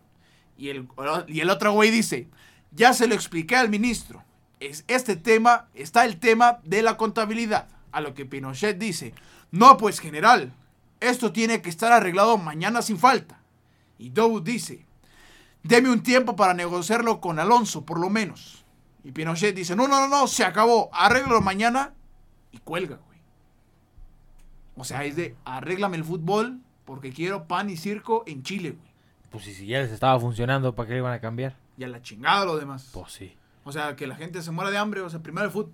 [0.55, 0.87] Y el,
[1.27, 2.27] y el otro güey dice,
[2.71, 4.23] ya se lo expliqué al ministro.
[4.59, 7.67] Es, este tema, está el tema de la contabilidad.
[7.91, 9.13] A lo que Pinochet dice,
[9.49, 10.53] no pues general,
[10.99, 13.39] esto tiene que estar arreglado mañana sin falta.
[13.97, 14.85] Y Dou dice,
[15.63, 18.56] deme un tiempo para negociarlo con Alonso, por lo menos.
[19.07, 21.93] Y Pinochet dice, no, no, no, no, se acabó, arréglalo mañana
[22.51, 23.19] y cuelga, güey.
[24.75, 28.91] O sea, es de arréglame el fútbol porque quiero pan y circo en Chile, güey.
[29.29, 31.55] Pues si, si ya les estaba funcionando, ¿para qué le iban a cambiar?
[31.77, 32.89] Y a la chingada lo demás.
[32.91, 33.33] Pues sí.
[33.63, 35.71] O sea, que la gente se muera de hambre, o sea, primero el fútbol.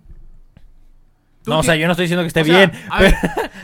[1.46, 2.82] No, o sea, yo no estoy diciendo que esté o sea, bien.
[2.88, 3.16] A ver,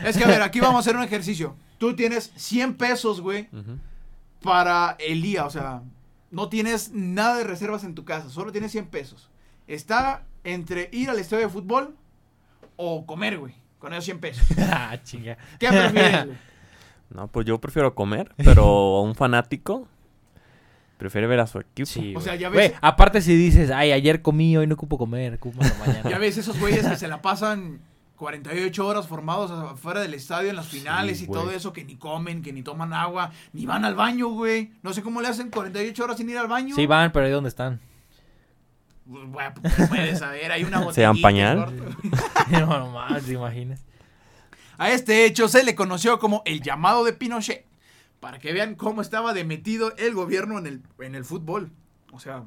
[0.03, 1.55] es que a ver, aquí vamos a hacer un ejercicio.
[1.77, 3.47] Tú tienes 100 pesos, güey,
[4.43, 5.45] para el día.
[5.45, 5.81] O sea,
[6.29, 9.29] no tienes nada de reservas en tu casa, solo tienes 100 pesos.
[9.73, 11.95] Está entre ir al estadio de fútbol
[12.75, 14.47] o comer, güey, con esos 100 pesos.
[14.71, 15.37] ah, chinga.
[15.59, 16.37] ¿Qué prefieres, güey?
[17.11, 19.85] No, pues yo prefiero comer, pero un fanático
[20.97, 21.85] prefiere ver a su equipo.
[21.85, 22.39] Sí, O sea, güey.
[22.41, 25.55] ya ves- aparte si dices, ay, ayer comí, hoy no ocupo comer, como
[25.85, 26.03] mañana.
[26.09, 27.81] Ya ves esos güeyes que se la pasan
[28.15, 31.95] 48 horas formados afuera del estadio en las finales Sí, y todo eso, que ni
[31.97, 34.71] comen, que ni toman agua, ni van al baño, güey.
[34.81, 36.75] No sé cómo le hacen 48 horas sin ir al baño.
[36.75, 37.81] Sí, van, pero ¿ahí dónde están?
[39.11, 39.53] Pues, Bueno,
[39.89, 40.91] puedes saber, hay una.
[40.93, 41.95] ¿Se dan pañal?
[42.51, 43.83] no, no más, ¿te imaginas?
[44.77, 47.65] A este hecho se le conoció como el llamado de Pinochet.
[48.19, 51.71] Para que vean cómo estaba de metido el gobierno en el, en el fútbol.
[52.11, 52.45] O sea,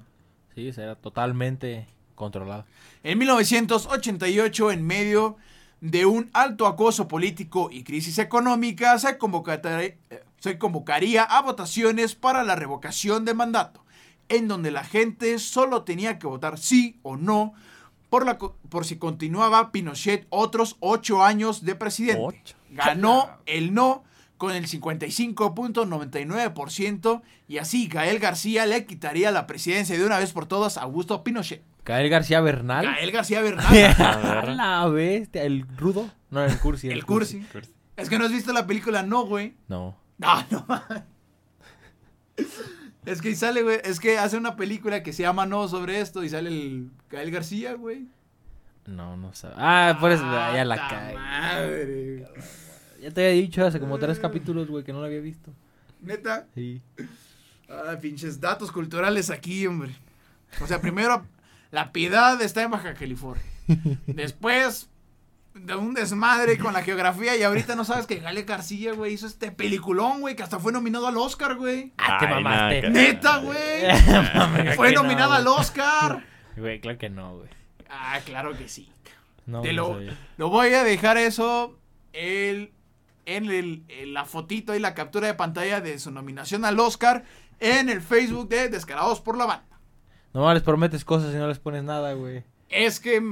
[0.54, 2.64] Sí, será totalmente controlado.
[3.02, 5.36] En 1988, en medio
[5.80, 9.96] de un alto acoso político y crisis económica, se convocaría,
[10.38, 13.83] se convocaría a votaciones para la revocación de mandato,
[14.28, 17.54] en donde la gente solo tenía que votar sí o no
[18.10, 22.22] por, la, por si continuaba Pinochet otros ocho años de presidente.
[22.22, 22.54] Ocho.
[22.70, 24.04] Ganó el no
[24.36, 30.46] con el 55.99% y así Gael García le quitaría la presidencia de una vez por
[30.46, 31.62] todas a Augusto Pinochet.
[31.84, 32.86] Gael García Bernal.
[32.86, 34.56] Gael García Bernal.
[34.56, 35.42] La bestia.
[35.42, 36.08] ¿El rudo?
[36.30, 36.88] No, el cursi.
[36.88, 37.44] El cursi.
[37.96, 39.54] es que no has visto la película, no, güey.
[39.68, 39.96] No.
[40.18, 40.66] No, no.
[43.06, 43.78] Es que sale, güey.
[43.84, 47.30] Es que hace una película que se llama No sobre esto y sale el Gael
[47.30, 48.06] García, güey.
[48.86, 49.54] No, no sabe.
[49.56, 51.14] Ah, por eso ya la cae.
[51.14, 52.26] madre.
[53.00, 55.52] Ya te había dicho hace como tres capítulos, güey, que no lo había visto.
[56.00, 56.46] Neta.
[56.54, 56.80] Sí.
[57.68, 59.94] Ah, pinches datos culturales aquí, hombre.
[60.60, 61.26] O sea, primero,
[61.70, 63.42] la piedad está en Baja California.
[64.06, 64.88] Después,
[65.54, 67.36] de un desmadre con la geografía.
[67.36, 70.72] Y ahorita no sabes que Gale García, güey, hizo este peliculón, güey, que hasta fue
[70.72, 71.92] nominado al Oscar, güey.
[71.96, 72.90] Ah, te mamaste.
[72.90, 73.56] Neta, güey.
[74.76, 76.24] Fue no, nominado al Oscar.
[76.56, 77.48] Güey, claro que no, güey.
[77.90, 78.88] Ah, claro que sí.
[79.44, 79.98] No, Te lo,
[80.36, 81.76] lo voy a dejar eso
[82.12, 82.72] el,
[83.26, 87.24] en, el, en la fotito y la captura de pantalla de su nominación al Oscar
[87.58, 89.80] en el Facebook de Descarados por la Banda.
[90.32, 92.44] No les prometes cosas y no les pones nada, güey.
[92.70, 93.22] Es que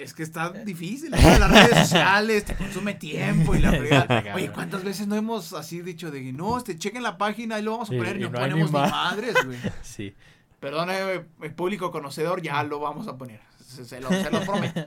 [0.00, 1.10] es que está difícil.
[1.10, 4.34] Las redes sociales te consume tiempo y la fregada.
[4.34, 7.62] Oye, ¿cuántas veces no hemos así dicho de que no, este, chequen la página y
[7.62, 9.58] lo vamos a Sí, poner y no, ponemos ni ma- madres, güey?
[9.82, 10.14] Sí.
[10.60, 13.40] Perdón, eh, el público conocedor, ya lo vamos a poner.
[13.64, 14.86] Se, se lo, se lo prometo.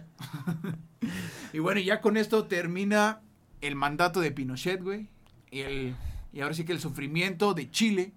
[1.54, 3.22] y bueno, ya con esto termina
[3.62, 5.10] el mandato de Pinochet, güey.
[5.52, 5.96] Y, el,
[6.32, 8.14] y ahora sí que el sufrimiento de Chile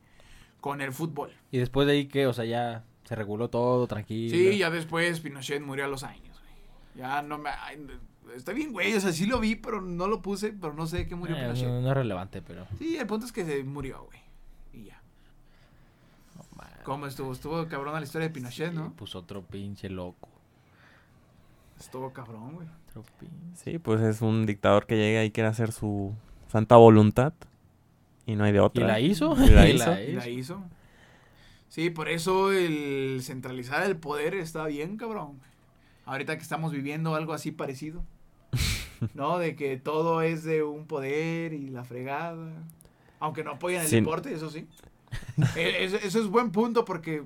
[0.61, 1.33] con el fútbol.
[1.51, 2.27] Y después de ahí, ¿qué?
[2.27, 4.37] O sea, ya se reguló todo, tranquilo.
[4.37, 6.55] Sí, ya después Pinochet murió a los años, güey.
[6.97, 7.51] Ya no me...
[7.51, 7.87] ay,
[8.37, 8.95] está bien, güey.
[8.95, 11.37] O sea, sí lo vi, pero no lo puse, pero no sé de qué murió
[11.37, 11.69] Eh, Pinochet.
[11.69, 12.67] no, no es relevante, pero...
[12.79, 14.21] Sí, el punto es que se murió, güey.
[14.73, 15.01] Y ya.
[16.85, 17.33] ¿Cómo estuvo?
[17.33, 18.93] Estuvo cabrón la historia de Pinochet, ¿no?
[18.97, 20.29] Pues otro pinche loco.
[21.79, 22.69] Estuvo cabrón, güey.
[22.89, 23.35] Otro pinche...
[23.73, 26.15] Sí, pues es un dictador que llega y quiere hacer su
[26.51, 27.33] santa voluntad.
[28.25, 28.87] Y no hay de ¿Y otra.
[28.87, 29.37] la hizo?
[29.45, 30.01] ¿Y la hizo?
[30.01, 30.63] Y la hizo.
[31.69, 35.41] Sí, por eso el centralizar el poder está bien, cabrón.
[36.05, 38.05] Ahorita que estamos viviendo algo así parecido.
[39.15, 39.39] ¿No?
[39.39, 42.53] De que todo es de un poder y la fregada.
[43.19, 44.67] Aunque no apoyan el deporte, eso sí.
[45.57, 47.25] E- eso, eso es buen punto porque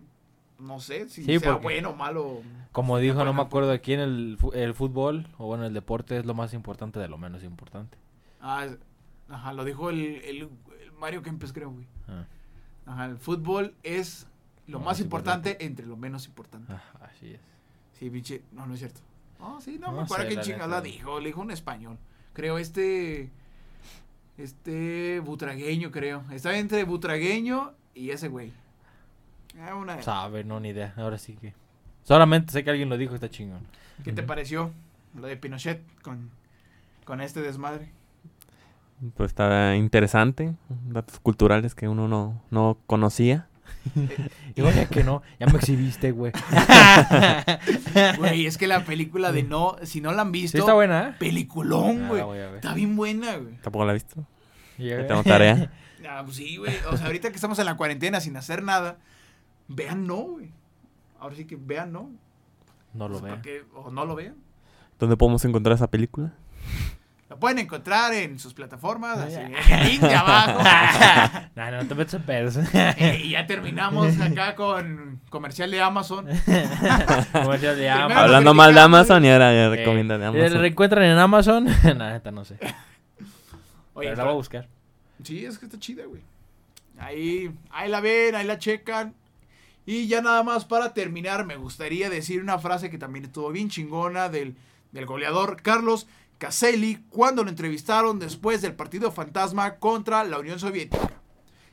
[0.59, 2.41] no sé si Sí, sea porque- bueno o malo.
[2.73, 6.25] Como dijo, no me acuerdo aquí en el, el fútbol, o bueno, el deporte es
[6.25, 7.99] lo más importante de lo menos importante.
[8.41, 8.69] Ah,
[9.29, 10.49] ajá, lo dijo el, el-
[10.81, 11.87] el Mario Kempes, creo, güey.
[12.09, 12.25] Ah,
[12.91, 14.27] Ajá, el fútbol es
[14.67, 16.73] lo más más importante entre lo menos importante.
[16.73, 17.41] ah, así es.
[17.99, 18.43] Sí, pinche.
[18.53, 19.01] No, no es cierto.
[19.39, 21.21] No, sí, no, No me acuerdo qué chingada dijo.
[21.21, 21.99] Le dijo en español.
[22.33, 23.31] Creo este.
[24.39, 25.21] Este.
[25.21, 26.25] Butragueño, creo.
[26.31, 28.53] Estaba entre Butragueño y ese güey.
[29.61, 30.95] Ah, una- Sabe, no, ni idea.
[30.97, 31.55] Ahora sí que...
[32.05, 33.61] Solamente sé que alguien lo dijo, está chingón.
[34.05, 34.73] ¿Qué te pareció
[35.15, 36.31] lo de Pinochet con,
[37.05, 37.91] con este desmadre?
[39.17, 40.55] Pues está interesante.
[40.89, 43.47] Datos culturales que uno no, no conocía.
[44.57, 46.33] Y vaya que no, ya me exhibiste, güey.
[48.19, 49.77] Güey, es que la película de no.
[49.83, 50.57] Si no la han visto.
[50.57, 51.15] Sí está buena, ¿eh?
[51.19, 52.41] Peliculón, Ah, güey.
[52.57, 53.55] Está bien buena, güey.
[53.63, 54.27] Tampoco la he visto.
[54.79, 55.71] Ya- Ya tengo tarea.
[56.09, 56.73] Ah, pues sí, güey.
[56.91, 58.97] O sea, ahorita que estamos en la cuarentena sin hacer nada,
[59.69, 60.51] vean no, güey.
[61.19, 62.11] Ahora sí que vean no.
[62.95, 64.35] No lo O sea, que- o no lo vean.
[64.99, 66.33] ¿Dónde podemos encontrar esa película?
[67.31, 70.59] Lo pueden encontrar en sus plataformas, Ah, así, en el link de abajo.
[71.55, 72.57] no, no te metas en pedos.
[72.75, 76.27] Eh, y ya terminamos acá con comercial de Amazon.
[77.33, 78.19] Comercial de Amazon.
[78.25, 80.61] Hablando mal de Amazon y ahora ya Eh, recomienda de ¿Le Amazon.
[80.61, 81.67] reencuentran en Amazon?
[81.85, 82.57] la neta no sé.
[83.95, 84.69] Oye, Pero la voy a buscar.
[85.23, 86.23] Sí, es que está chida, güey.
[86.99, 89.15] Ahí, ahí la ven, ahí la checan.
[89.87, 93.69] Y ya nada más para terminar, me gustaría decir una frase que también estuvo bien
[93.71, 94.57] chingona del,
[94.93, 96.07] del goleador Carlos
[96.41, 101.21] Caselli cuando lo entrevistaron después del partido fantasma contra la Unión Soviética.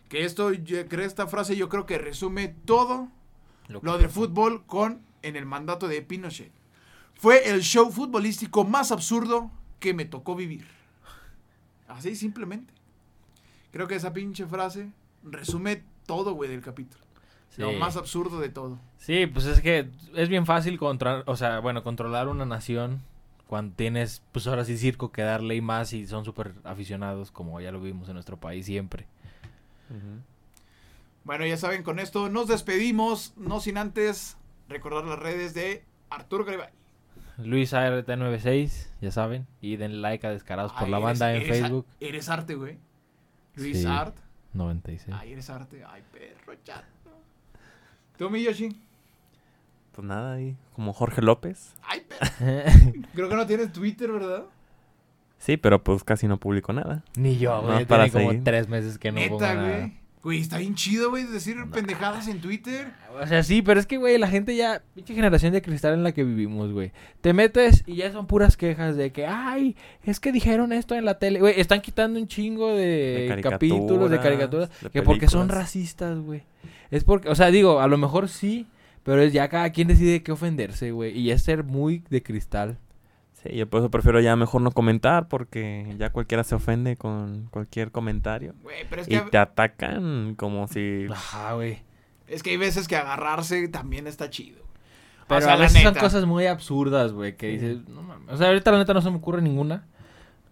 [0.09, 3.07] Que esto, esta frase yo creo que resume todo
[3.69, 6.51] Lo lo que- de fútbol con en el mandato de Pinochet.
[7.15, 9.49] Fue el show futbolístico más absurdo
[9.79, 10.67] que me tocó vivir.
[11.87, 12.73] Así simplemente.
[13.71, 14.91] Creo que esa pinche frase
[15.23, 17.01] resume todo, güey, del capítulo.
[17.55, 18.77] Lo más absurdo de todo.
[18.97, 23.01] Sí, pues es que es bien fácil controlar, o sea, bueno, controlar una nación
[23.47, 27.59] cuando tienes, pues ahora sí circo que darle y más y son súper aficionados, como
[27.61, 29.07] ya lo vimos en nuestro país siempre.
[31.23, 34.37] Bueno, ya saben, con esto nos despedimos, no sin antes
[34.69, 36.69] recordar las redes de Arturo Garibay.
[37.37, 41.49] Luis ART96, ya saben, y den like a Descarados por la eres- banda en eres
[41.49, 41.85] a- Facebook.
[41.99, 42.77] Eres arte, güey.
[43.55, 43.85] Luis Sí.
[43.87, 44.15] Art.
[44.53, 45.15] 96.
[45.19, 45.83] Ay, eres arte.
[45.87, 46.85] Ay, perro chato.
[48.17, 48.75] ¿Tú, mi Yoshi?
[49.97, 51.73] Pues nada, ahí, como Jorge López.
[51.81, 52.61] Ay, pero-
[53.15, 54.43] creo que no tienes Twitter, ¿verdad?
[55.39, 57.03] Sí, pero pues casi no publico nada.
[57.15, 57.85] Ni yo, No, güey.
[57.85, 58.43] para Tiene como seguir.
[58.43, 59.69] tres meses que no pongo Neta, nada.
[59.77, 59.93] güey.
[60.21, 62.91] Güey, está bien chido, güey, decir pendejadas en Twitter.
[63.19, 66.03] O sea, sí, pero es que, güey, la gente ya, pinche generación de cristal en
[66.03, 66.91] la que vivimos, güey.
[67.21, 71.05] Te metes y ya son puras quejas de que, ay, es que dijeron esto en
[71.05, 71.39] la tele.
[71.39, 76.19] Güey, están quitando un chingo de, De capítulos, de caricaturas, de que porque son racistas,
[76.19, 76.43] güey.
[76.91, 78.67] Es porque, o sea, digo, a lo mejor sí,
[79.07, 81.17] pero es ya cada quien decide qué ofenderse, güey.
[81.17, 82.77] Y es ser muy de cristal.
[83.41, 87.47] Sí, yo por eso prefiero ya mejor no comentar porque ya cualquiera se ofende con
[87.51, 88.53] cualquier comentario.
[88.63, 91.05] Güey, pero es Y que, te atacan como si...
[91.09, 91.79] Ajá, güey.
[92.27, 94.59] es que hay veces que agarrarse también está chido.
[95.27, 97.65] Pero O sea, a veces son cosas muy absurdas, güey, que Sí.
[97.65, 98.27] dices, no mames.
[98.33, 99.85] O sea, ahorita la neta no se me ocurre ninguna.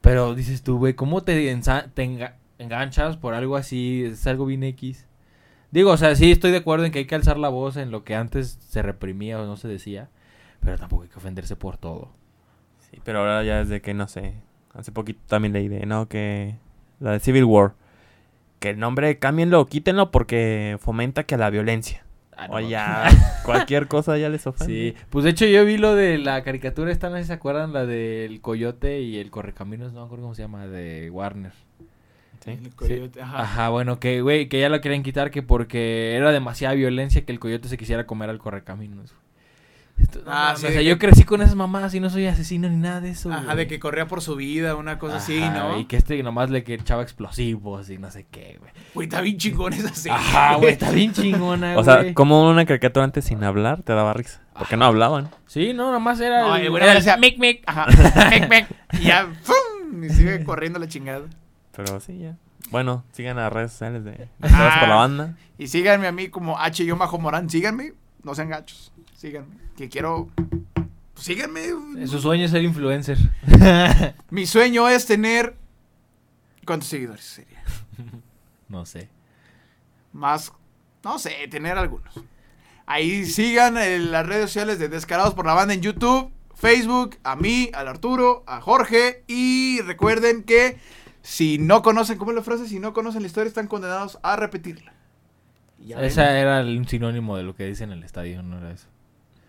[0.02, 4.04] Pero dices tú, güey, ¿cómo te, te enga- enganchas por algo así?
[4.06, 5.08] Es algo bien X.
[5.76, 7.92] Digo, o sea, sí estoy de acuerdo en que hay que alzar la voz en
[7.92, 10.08] lo que antes se reprimía o no se decía.
[10.62, 12.12] Pero tampoco hay que ofenderse por todo.
[12.80, 14.36] Sí, pero ahora ya desde que, no sé,
[14.74, 16.56] hace poquito también leí de, no, que
[17.02, 17.74] la de Civil War,
[18.60, 22.06] que el nombre cámbienlo, quítenlo porque fomenta que la violencia.
[22.38, 23.10] Ah, no o ya,
[23.44, 24.74] cualquier cosa ya les ofende.
[24.74, 27.34] Sí, pues de hecho yo vi lo de la caricatura esta, no sé si se
[27.34, 31.65] acuerdan, la del coyote y el correcaminos, no me acuerdo cómo se llama, de Warner.
[32.46, 32.52] Sí.
[32.52, 33.42] El coyote, ajá.
[33.42, 37.32] Ajá, bueno, que, güey, que ya lo querían quitar que porque era demasiada violencia que
[37.32, 39.12] el coyote se quisiera comer al correcaminos.
[39.12, 39.26] güey.
[39.98, 42.10] Esto- no Ah, mames, sí, o sea, que- yo crecí con esas mamás y no
[42.10, 43.32] soy asesino ni nada de eso.
[43.32, 43.56] Ajá, güey.
[43.58, 45.80] de que corría por su vida, una cosa así, Ajá, ¿no?
[45.80, 48.72] Y que este nomás le que echaba explosivos y no sé qué, güey.
[48.94, 50.18] Güey, está bien chingón esa serie.
[50.18, 52.14] Ajá, güey, está bien chingona, O sea, güey.
[52.14, 54.42] como una caricatura antes sin hablar te daba risa.
[54.58, 55.30] Porque no hablaban.
[55.48, 57.64] Sí, no, nomás era No, el, güey era el decía- mic mic.
[57.66, 57.86] Ajá.
[58.30, 58.68] Mec, mec.
[59.00, 60.04] Y ya, ¡fum!
[60.04, 61.24] Y sigue corriendo la chingada.
[61.76, 62.38] Pero sí, ya.
[62.72, 64.30] Bueno, sigan las redes sociales de, de.
[64.40, 65.38] Todas por la banda.
[65.58, 66.86] Y síganme a mí como H.
[66.86, 67.50] Yo Majo Morán.
[67.50, 67.94] Síganme.
[68.24, 68.92] No sean gachos.
[69.16, 69.56] Síganme.
[69.78, 70.30] Que quiero.
[71.14, 72.08] pues, síganme.
[72.08, 73.18] Su sueño es ser influencer.
[74.30, 75.56] Mi sueño es tener.
[76.66, 77.64] ¿Cuántos seguidores sería?
[78.70, 79.10] no sé.
[80.14, 80.52] Más.
[81.04, 82.20] No sé, tener algunos.
[82.88, 87.36] Ahí sigan en las redes sociales de Descarados por la Banda en YouTube, Facebook, a
[87.36, 89.24] mí, al Arturo, a Jorge.
[89.28, 90.80] Y recuerden que
[91.26, 92.68] si no conocen, ¿cómo es la frase?
[92.68, 94.94] Si no conocen la historia, están condenados a repetirla.
[95.84, 96.36] Ya Esa ven.
[96.36, 98.86] era un sinónimo de lo que dicen en el estadio, no era eso.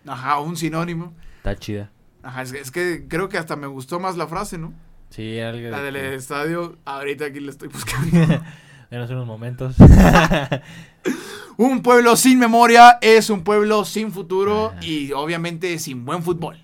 [0.07, 1.13] Ajá, un sinónimo.
[1.37, 1.91] Está chida.
[2.23, 4.73] Ajá, es que, es que creo que hasta me gustó más la frase, ¿no?
[5.11, 8.41] Sí, algo La de del que- estadio, ahorita aquí la estoy buscando.
[8.91, 9.75] en hace unos momentos.
[11.57, 14.79] un pueblo sin memoria es un pueblo sin futuro Ajá.
[14.85, 16.57] y obviamente sin buen fútbol.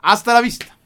[0.00, 0.77] Hasta la vista.